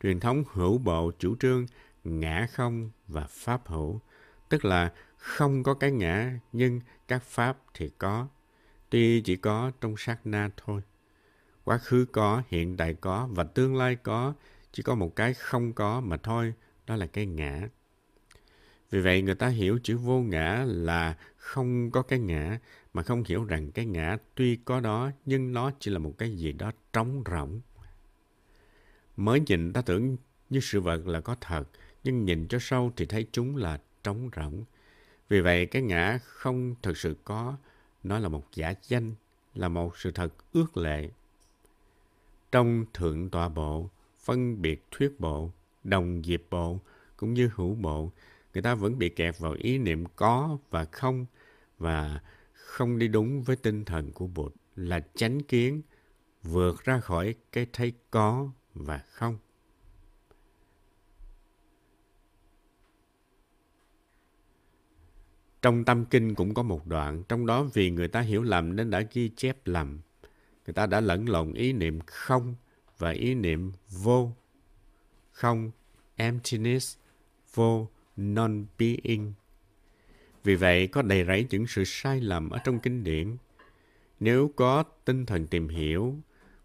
Truyền 0.04 0.20
thống 0.20 0.44
hữu 0.52 0.78
bộ 0.78 1.12
chủ 1.20 1.36
trương 1.40 1.66
ngã 2.04 2.48
không 2.52 2.92
và 3.08 3.28
pháp 3.30 3.68
hữu, 3.68 4.02
tức 4.50 4.66
là 4.66 4.94
không 5.18 5.64
có 5.64 5.74
cái 5.74 5.92
ngã 5.92 6.40
nhưng 6.52 6.80
các 7.08 7.24
pháp 7.24 7.58
thì 7.74 7.90
có, 7.98 8.28
tuy 8.90 9.22
chỉ 9.22 9.36
có 9.36 9.72
trong 9.82 9.96
sát 9.98 10.18
na 10.26 10.50
thôi. 10.58 10.82
Quá 11.64 11.78
khứ 11.78 12.06
có, 12.12 12.44
hiện 12.48 12.78
tại 12.78 12.94
có 12.94 13.30
và 13.32 13.44
tương 13.44 13.76
lai 13.76 13.96
có, 13.96 14.34
chỉ 14.72 14.84
có 14.84 14.96
một 14.96 15.16
cái 15.16 15.34
không 15.34 15.74
có 15.74 16.02
mà 16.02 16.18
thôi, 16.18 16.54
đó 16.88 16.96
là 16.96 17.06
cái 17.06 17.26
ngã. 17.26 17.68
Vì 18.90 19.02
vậy 19.02 19.22
người 19.22 19.36
ta 19.36 19.48
hiểu 19.48 19.80
chữ 19.84 19.98
vô 19.98 20.20
ngã 20.20 20.64
là 20.68 21.18
không 21.38 21.92
có 21.92 22.02
cái 22.02 22.20
ngã 22.20 22.60
mà 22.94 23.04
không 23.04 23.24
hiểu 23.28 23.44
rằng 23.44 23.72
cái 23.72 23.86
ngã 23.86 24.18
tuy 24.36 24.56
có 24.56 24.80
đó 24.80 25.12
nhưng 25.26 25.54
nó 25.54 25.72
chỉ 25.80 25.92
là 25.92 26.00
một 26.00 26.14
cái 26.18 26.38
gì 26.38 26.52
đó 26.52 26.72
trống 26.94 27.24
rỗng. 27.32 27.62
Mới 29.18 29.40
nhìn 29.40 29.74
ta 29.74 29.82
tưởng 29.82 30.18
như 30.50 30.60
sự 30.60 30.82
vật 30.82 31.08
là 31.08 31.22
có 31.22 31.36
thật 31.42 31.64
nhưng 32.04 32.26
nhìn 32.26 32.48
cho 32.48 32.58
sâu 32.62 32.92
thì 32.96 33.06
thấy 33.06 33.28
chúng 33.32 33.56
là 33.56 33.80
trống 34.08 34.30
rỗng. 34.36 34.64
Vì 35.30 35.42
vậy 35.42 35.66
cái 35.66 35.82
ngã 35.82 36.20
không 36.24 36.76
thực 36.82 36.98
sự 36.98 37.16
có, 37.24 37.58
nó 38.04 38.20
là 38.20 38.30
một 38.30 38.46
giả 38.54 38.74
danh, 38.88 39.16
là 39.56 39.68
một 39.68 39.98
sự 39.98 40.12
thật 40.12 40.34
ước 40.54 40.78
lệ. 40.78 41.10
Trong 42.52 42.86
thượng 42.94 43.30
tọa 43.30 43.50
bộ, 43.50 43.90
phân 44.20 44.62
biệt 44.62 44.86
thuyết 44.92 45.20
bộ, 45.20 45.52
đồng 45.84 46.22
diệp 46.26 46.42
bộ 46.50 46.80
cũng 47.18 47.34
như 47.34 47.50
hữu 47.56 47.76
bộ 47.76 48.12
người 48.54 48.62
ta 48.62 48.76
vẫn 48.76 48.98
bị 48.98 49.10
kẹt 49.10 49.40
vào 49.40 49.56
ý 49.60 49.78
niệm 49.78 50.04
có 50.16 50.58
và 50.70 50.86
không 50.86 51.26
và 51.78 52.20
không 52.54 52.98
đi 53.00 53.08
đúng 53.08 53.44
với 53.44 53.56
tinh 53.56 53.86
thần 53.86 54.12
của 54.12 54.28
Bụt 54.28 54.54
là 54.76 55.00
chánh 55.16 55.44
kiến 55.44 55.82
vượt 56.44 56.84
ra 56.84 57.00
khỏi 57.00 57.36
cái 57.52 57.68
thấy 57.74 57.94
có 58.12 58.50
và 58.74 58.98
không. 58.98 59.38
Trong 65.68 65.86
tâm 65.86 66.06
kinh 66.06 66.36
cũng 66.36 66.54
có 66.54 66.64
một 66.64 66.88
đoạn, 66.88 67.24
trong 67.30 67.46
đó 67.46 67.64
vì 67.74 67.92
người 67.92 68.08
ta 68.08 68.20
hiểu 68.20 68.44
lầm 68.44 68.76
nên 68.76 68.90
đã 68.90 69.02
ghi 69.14 69.32
chép 69.36 69.58
lầm. 69.66 70.00
Người 70.66 70.74
ta 70.74 70.86
đã 70.86 71.00
lẫn 71.00 71.30
lộn 71.30 71.54
ý 71.54 71.74
niệm 71.74 72.00
không 72.06 72.56
và 72.98 73.10
ý 73.10 73.36
niệm 73.36 73.72
vô. 73.90 74.32
Không, 75.32 75.72
emptiness, 76.16 76.98
vô, 77.54 77.88
non-being. 78.18 79.32
Vì 80.44 80.56
vậy, 80.56 80.88
có 80.88 81.02
đầy 81.02 81.26
rẫy 81.26 81.48
những 81.50 81.68
sự 81.68 81.84
sai 81.86 82.22
lầm 82.22 82.50
ở 82.50 82.60
trong 82.64 82.80
kinh 82.80 83.04
điển. 83.04 83.38
Nếu 84.20 84.52
có 84.56 84.84
tinh 85.06 85.26
thần 85.26 85.48
tìm 85.48 85.68
hiểu, 85.68 86.16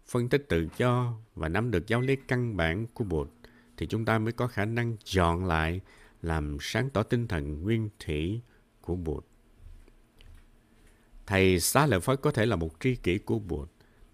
phân 0.07 0.29
tích 0.29 0.45
tự 0.49 0.67
do 0.77 1.13
và 1.35 1.49
nắm 1.49 1.71
được 1.71 1.87
giáo 1.87 2.01
lý 2.01 2.15
căn 2.15 2.57
bản 2.57 2.87
của 2.93 3.03
Bụt, 3.03 3.29
thì 3.77 3.87
chúng 3.87 4.05
ta 4.05 4.19
mới 4.19 4.33
có 4.33 4.47
khả 4.47 4.65
năng 4.65 4.97
chọn 5.03 5.45
lại, 5.45 5.81
làm 6.21 6.57
sáng 6.61 6.89
tỏ 6.89 7.03
tinh 7.03 7.27
thần 7.27 7.61
nguyên 7.61 7.89
thủy 7.99 8.41
của 8.85 8.95
Bụt. 8.95 9.25
Thầy 11.25 11.59
Xá 11.59 11.85
Lợi 11.85 11.99
Phất 11.99 12.21
có 12.21 12.31
thể 12.31 12.45
là 12.45 12.55
một 12.55 12.71
tri 12.79 12.95
kỷ 12.95 13.17
của 13.17 13.39
Bụt. 13.39 13.69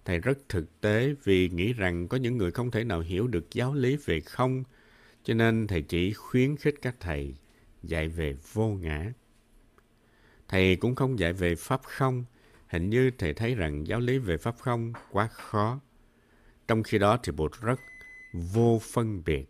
Thầy 0.06 0.20
rất 0.20 0.50
thực 0.50 0.82
tế 0.82 1.14
vì 1.24 1.50
nghĩ 1.50 1.74
rằng 1.74 2.08
có 2.08 2.18
những 2.18 2.38
người 2.38 2.52
không 2.52 2.72
thể 2.72 2.84
nào 2.84 3.00
hiểu 3.00 3.28
được 3.28 3.48
giáo 3.52 3.74
lý 3.74 3.96
về 3.96 4.20
không, 4.20 4.64
cho 5.24 5.34
nên 5.34 5.68
thầy 5.68 5.82
chỉ 5.82 6.14
khuyến 6.14 6.58
khích 6.58 6.76
các 6.82 6.96
thầy 7.00 7.36
dạy 7.84 8.08
về 8.08 8.36
vô 8.54 8.68
ngã. 8.68 9.14
Thầy 10.48 10.76
cũng 10.76 10.96
không 10.96 11.20
dạy 11.20 11.34
về 11.34 11.56
pháp 11.56 11.82
không, 11.84 12.26
hình 12.68 12.90
như 12.90 13.12
thầy 13.18 13.34
thấy 13.34 13.56
rằng 13.56 13.88
giáo 13.88 14.00
lý 14.00 14.18
về 14.18 14.38
pháp 14.38 14.56
không 14.60 14.94
quá 15.12 15.28
khó. 15.28 15.80
Trong 16.68 16.84
khi 16.84 16.98
đó 16.98 17.18
thì 17.24 17.32
Bụt 17.32 17.52
rất 17.62 17.80
vô 18.34 18.82
phân 18.84 19.24
biệt. 19.26 19.46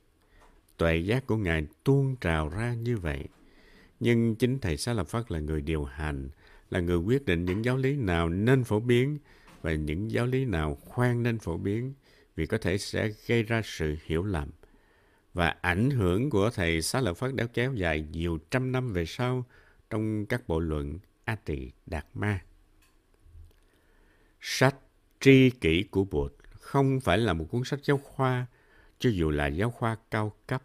Tuệ 0.77 0.97
giác 0.97 1.27
của 1.27 1.37
Ngài 1.37 1.67
tuôn 1.83 2.15
trào 2.15 2.49
ra 2.49 2.73
như 2.73 2.97
vậy. 2.97 3.25
Nhưng 3.99 4.35
chính 4.35 4.59
Thầy 4.59 4.77
Xá 4.77 4.93
Lợi 4.93 5.05
Phất 5.05 5.31
là 5.31 5.39
người 5.39 5.61
điều 5.61 5.83
hành, 5.83 6.29
là 6.69 6.79
người 6.79 6.97
quyết 6.97 7.25
định 7.25 7.45
những 7.45 7.65
giáo 7.65 7.77
lý 7.77 7.95
nào 7.95 8.29
nên 8.29 8.63
phổ 8.63 8.79
biến 8.79 9.17
và 9.61 9.73
những 9.73 10.11
giáo 10.11 10.25
lý 10.25 10.45
nào 10.45 10.75
khoan 10.75 11.23
nên 11.23 11.39
phổ 11.39 11.57
biến 11.57 11.93
vì 12.35 12.45
có 12.45 12.57
thể 12.57 12.77
sẽ 12.77 13.11
gây 13.27 13.43
ra 13.43 13.61
sự 13.65 13.95
hiểu 14.05 14.23
lầm 14.23 14.49
và 15.33 15.55
ảnh 15.61 15.89
hưởng 15.89 16.29
của 16.29 16.49
thầy 16.49 16.81
Xá 16.81 17.01
Lợi 17.01 17.13
Phất 17.13 17.35
đã 17.35 17.45
kéo 17.53 17.73
dài 17.73 18.05
nhiều 18.11 18.39
trăm 18.51 18.71
năm 18.71 18.93
về 18.93 19.05
sau 19.05 19.45
trong 19.89 20.25
các 20.25 20.47
bộ 20.47 20.59
luận 20.59 20.99
A 21.25 21.35
Tỳ 21.35 21.71
Đạt 21.85 22.05
Ma. 22.13 22.41
Sách 24.41 24.75
tri 25.19 25.49
kỷ 25.49 25.83
của 25.83 26.03
Bụt 26.03 26.33
không 26.51 26.99
phải 26.99 27.17
là 27.17 27.33
một 27.33 27.45
cuốn 27.51 27.63
sách 27.63 27.79
giáo 27.83 27.97
khoa, 27.97 28.45
cho 28.99 29.09
dù 29.09 29.29
là 29.29 29.47
giáo 29.47 29.71
khoa 29.71 29.97
cao 30.11 30.33
cấp. 30.47 30.63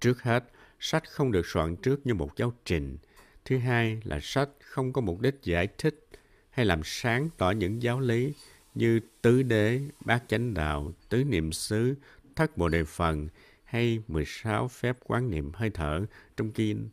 Trước 0.00 0.22
hết, 0.22 0.44
sách 0.84 1.10
không 1.10 1.32
được 1.32 1.46
soạn 1.46 1.76
trước 1.76 2.06
như 2.06 2.14
một 2.14 2.36
giáo 2.36 2.52
trình. 2.64 2.96
Thứ 3.44 3.58
hai 3.58 4.00
là 4.04 4.18
sách 4.22 4.48
không 4.60 4.92
có 4.92 5.00
mục 5.00 5.20
đích 5.20 5.42
giải 5.42 5.68
thích 5.78 6.06
hay 6.50 6.66
làm 6.66 6.80
sáng 6.84 7.28
tỏ 7.36 7.50
những 7.50 7.82
giáo 7.82 8.00
lý 8.00 8.32
như 8.74 9.00
tứ 9.22 9.42
đế, 9.42 9.80
bát 10.04 10.22
chánh 10.28 10.54
đạo, 10.54 10.92
tứ 11.08 11.24
niệm 11.24 11.52
xứ, 11.52 11.94
thất 12.36 12.56
bộ 12.56 12.68
đề 12.68 12.84
phần 12.84 13.28
hay 13.64 14.02
16 14.08 14.68
phép 14.68 14.96
quán 15.04 15.30
niệm 15.30 15.52
hơi 15.54 15.70
thở 15.70 16.06
trong 16.36 16.52
kinh, 16.52 16.88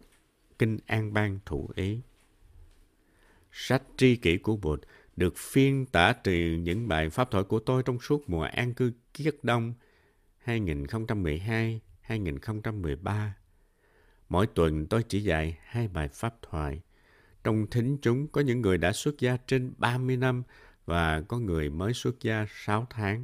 kinh 0.60 0.78
An 0.86 1.14
Bang 1.14 1.40
Thủ 1.46 1.70
Ý. 1.76 2.00
Sách 3.52 3.84
tri 3.98 4.16
kỷ 4.16 4.38
của 4.38 4.56
Bụt 4.56 4.82
được 5.16 5.38
phiên 5.38 5.86
tả 5.86 6.14
từ 6.14 6.34
những 6.34 6.88
bài 6.88 7.10
pháp 7.10 7.32
thoại 7.32 7.44
của 7.44 7.60
tôi 7.60 7.84
trong 7.84 8.00
suốt 8.00 8.30
mùa 8.30 8.44
an 8.44 8.74
cư 8.74 8.92
kiết 9.14 9.36
đông 9.44 9.74
2012-2013. 10.46 13.30
Mỗi 14.32 14.48
tuần 14.48 14.88
tôi 14.88 15.04
chỉ 15.04 15.20
dạy 15.20 15.58
hai 15.66 15.88
bài 15.88 16.08
pháp 16.08 16.36
thoại. 16.42 16.82
Trong 17.44 17.68
thính 17.72 17.98
chúng 18.02 18.28
có 18.28 18.42
những 18.42 18.62
người 18.62 18.78
đã 18.78 18.92
xuất 18.92 19.20
gia 19.20 19.38
trên 19.48 19.74
30 19.78 20.18
năm 20.18 20.44
và 20.86 21.22
có 21.22 21.40
người 21.40 21.70
mới 21.70 21.94
xuất 21.94 22.22
gia 22.22 22.46
6 22.50 22.88
tháng. 22.90 23.24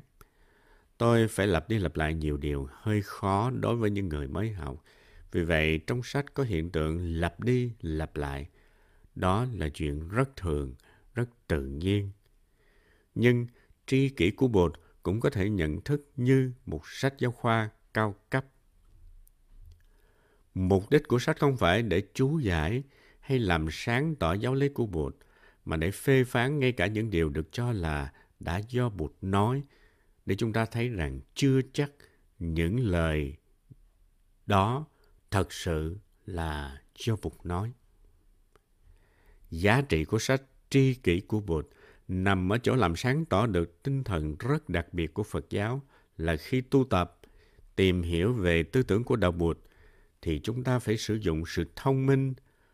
Tôi 0.98 1.28
phải 1.28 1.48
lặp 1.48 1.70
đi 1.70 1.78
lặp 1.78 1.96
lại 1.96 2.14
nhiều 2.14 2.38
điều 2.38 2.70
hơi 2.72 3.02
khó 3.02 3.50
đối 3.50 3.76
với 3.76 3.90
những 3.90 4.10
người 4.10 4.28
mới 4.28 4.52
học. 4.52 4.84
Vì 5.32 5.44
vậy, 5.44 5.80
trong 5.88 6.04
sách 6.04 6.34
có 6.34 6.44
hiện 6.44 6.70
tượng 6.70 7.20
lặp 7.20 7.40
đi 7.40 7.72
lặp 7.82 8.16
lại. 8.16 8.48
Đó 9.16 9.46
là 9.54 9.70
chuyện 9.70 10.10
rất 10.10 10.36
thường, 10.36 10.76
rất 11.16 11.30
tự 11.48 11.62
nhiên. 11.66 12.12
Nhưng 13.16 13.48
tri 13.86 14.10
kỷ 14.10 14.32
của 14.32 14.48
Bột 14.48 14.74
cũng 15.04 15.20
có 15.20 15.30
thể 15.30 15.50
nhận 15.50 15.82
thức 15.82 16.10
như 16.16 16.52
một 16.66 16.82
sách 16.88 17.14
giáo 17.18 17.32
khoa 17.32 17.70
cao 17.94 18.16
cấp. 18.30 18.46
Mục 20.60 20.90
đích 20.90 21.08
của 21.08 21.20
sách 21.20 21.40
không 21.40 21.58
phải 21.58 21.82
để 21.82 22.04
chú 22.14 22.40
giải 22.40 22.84
hay 23.20 23.40
làm 23.40 23.68
sáng 23.72 24.16
tỏ 24.16 24.34
giáo 24.34 24.54
lý 24.54 24.70
của 24.70 24.86
Bụt, 24.86 25.16
mà 25.66 25.78
để 25.78 25.92
phê 25.92 26.24
phán 26.24 26.60
ngay 26.60 26.72
cả 26.72 26.88
những 26.88 27.10
điều 27.10 27.30
được 27.30 27.52
cho 27.52 27.72
là 27.72 28.14
đã 28.40 28.62
do 28.70 28.90
Bụt 28.90 29.12
nói 29.22 29.64
để 30.26 30.36
chúng 30.36 30.54
ta 30.54 30.66
thấy 30.66 30.90
rằng 30.90 31.20
chưa 31.36 31.62
chắc 31.74 31.92
những 32.40 32.80
lời 32.80 33.36
Đó 34.46 34.86
thật 35.32 35.54
sự 35.54 35.98
là 36.26 36.82
do 37.06 37.16
Bụt 37.22 37.34
nói. 37.44 37.74
Giá 39.50 39.82
trị 39.82 40.06
của 40.06 40.20
sách 40.20 40.42
tri 40.70 40.94
kỷ 40.94 41.20
của 41.20 41.40
Bụt 41.40 41.68
nằm 42.08 42.52
ở 42.52 42.58
chỗ 42.58 42.76
làm 42.76 42.96
sáng 42.96 43.26
tỏ 43.26 43.48
được 43.48 43.84
tinh 43.84 44.04
thần 44.04 44.36
rất 44.40 44.70
đặc 44.70 44.94
biệt 44.94 45.14
của 45.14 45.24
Phật 45.24 45.50
giáo 45.50 45.82
là 46.18 46.36
khi 46.36 46.62
tu 46.62 46.84
tập, 46.84 47.20
tìm 47.76 48.02
hiểu 48.02 48.34
về 48.34 48.64
tư 48.64 48.84
tưởng 48.84 49.04
của 49.04 49.16
Đạo 49.16 49.32
Bụt, 49.32 49.60
thì 50.22 50.40
chúng 50.44 50.64
ta 50.64 50.80
phải 50.80 50.98
sử 50.98 51.16
dụng 51.16 51.44
sự 51.46 51.66
thông 51.76 52.06
minh, 52.06 52.34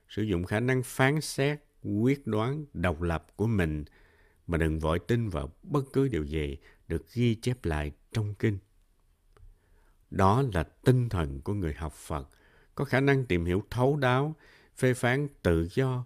sử 0.10 0.22
dụng 0.22 0.44
khả 0.44 0.60
năng 0.60 0.84
phán 0.84 1.22
xét, 1.22 1.60
quyết 1.84 2.28
đoán, 2.28 2.66
độc 2.74 3.02
lập 3.02 3.28
của 3.36 3.48
mình, 3.48 3.86
mà 4.48 4.58
đừng 4.58 4.80
vội 4.80 5.00
tin 5.00 5.30
vào 5.30 5.52
bất 5.64 5.84
cứ 5.94 6.08
điều 6.08 6.24
gì 6.24 6.58
được 6.88 7.14
ghi 7.14 7.36
chép 7.36 7.66
lại 7.66 7.92
trong 8.12 8.36
kinh. 8.36 8.58
Đó 10.12 10.44
là 10.54 10.64
tinh 10.64 11.10
thần 11.10 11.42
của 11.42 11.54
người 11.54 11.74
học 11.74 11.94
Phật, 11.94 12.30
có 12.76 12.86
khả 12.86 13.00
năng 13.00 13.26
tìm 13.26 13.46
hiểu 13.46 13.64
thấu 13.70 13.98
đáo, 13.98 14.36
phê 14.78 14.94
phán 14.94 15.28
tự 15.44 15.68
do. 15.74 16.06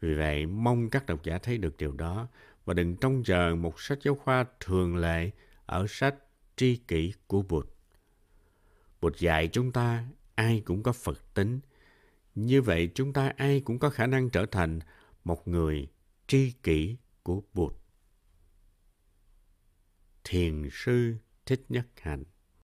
Vì 0.00 0.14
vậy, 0.14 0.46
mong 0.46 0.90
các 0.90 1.06
độc 1.06 1.22
giả 1.24 1.38
thấy 1.38 1.58
được 1.58 1.76
điều 1.76 1.92
đó 1.92 2.28
và 2.64 2.74
đừng 2.74 2.96
trông 2.96 3.22
chờ 3.24 3.54
một 3.54 3.80
sách 3.80 3.98
giáo 4.02 4.14
khoa 4.14 4.44
thường 4.60 4.96
lệ 4.96 5.30
ở 5.66 5.86
sách 5.88 6.14
tri 6.56 6.76
kỷ 6.76 7.12
của 7.26 7.42
Bụt. 7.42 7.66
Bụt 9.00 9.16
dạy 9.18 9.48
chúng 9.48 9.72
ta 9.72 10.04
ai 10.40 10.62
cũng 10.64 10.82
có 10.82 10.92
Phật 10.92 11.34
tính. 11.34 11.60
Như 12.34 12.62
vậy 12.62 12.90
chúng 12.94 13.12
ta 13.12 13.32
ai 13.36 13.60
cũng 13.60 13.78
có 13.78 13.90
khả 13.90 14.06
năng 14.06 14.30
trở 14.30 14.46
thành 14.46 14.78
một 15.24 15.48
người 15.48 15.88
tri 16.26 16.52
kỷ 16.62 16.96
của 17.22 17.42
Bụt. 17.54 17.72
Thiền 20.24 20.68
sư 20.72 21.14
Thích 21.46 21.64
Nhất 21.68 21.86
Hạnh 22.00 22.24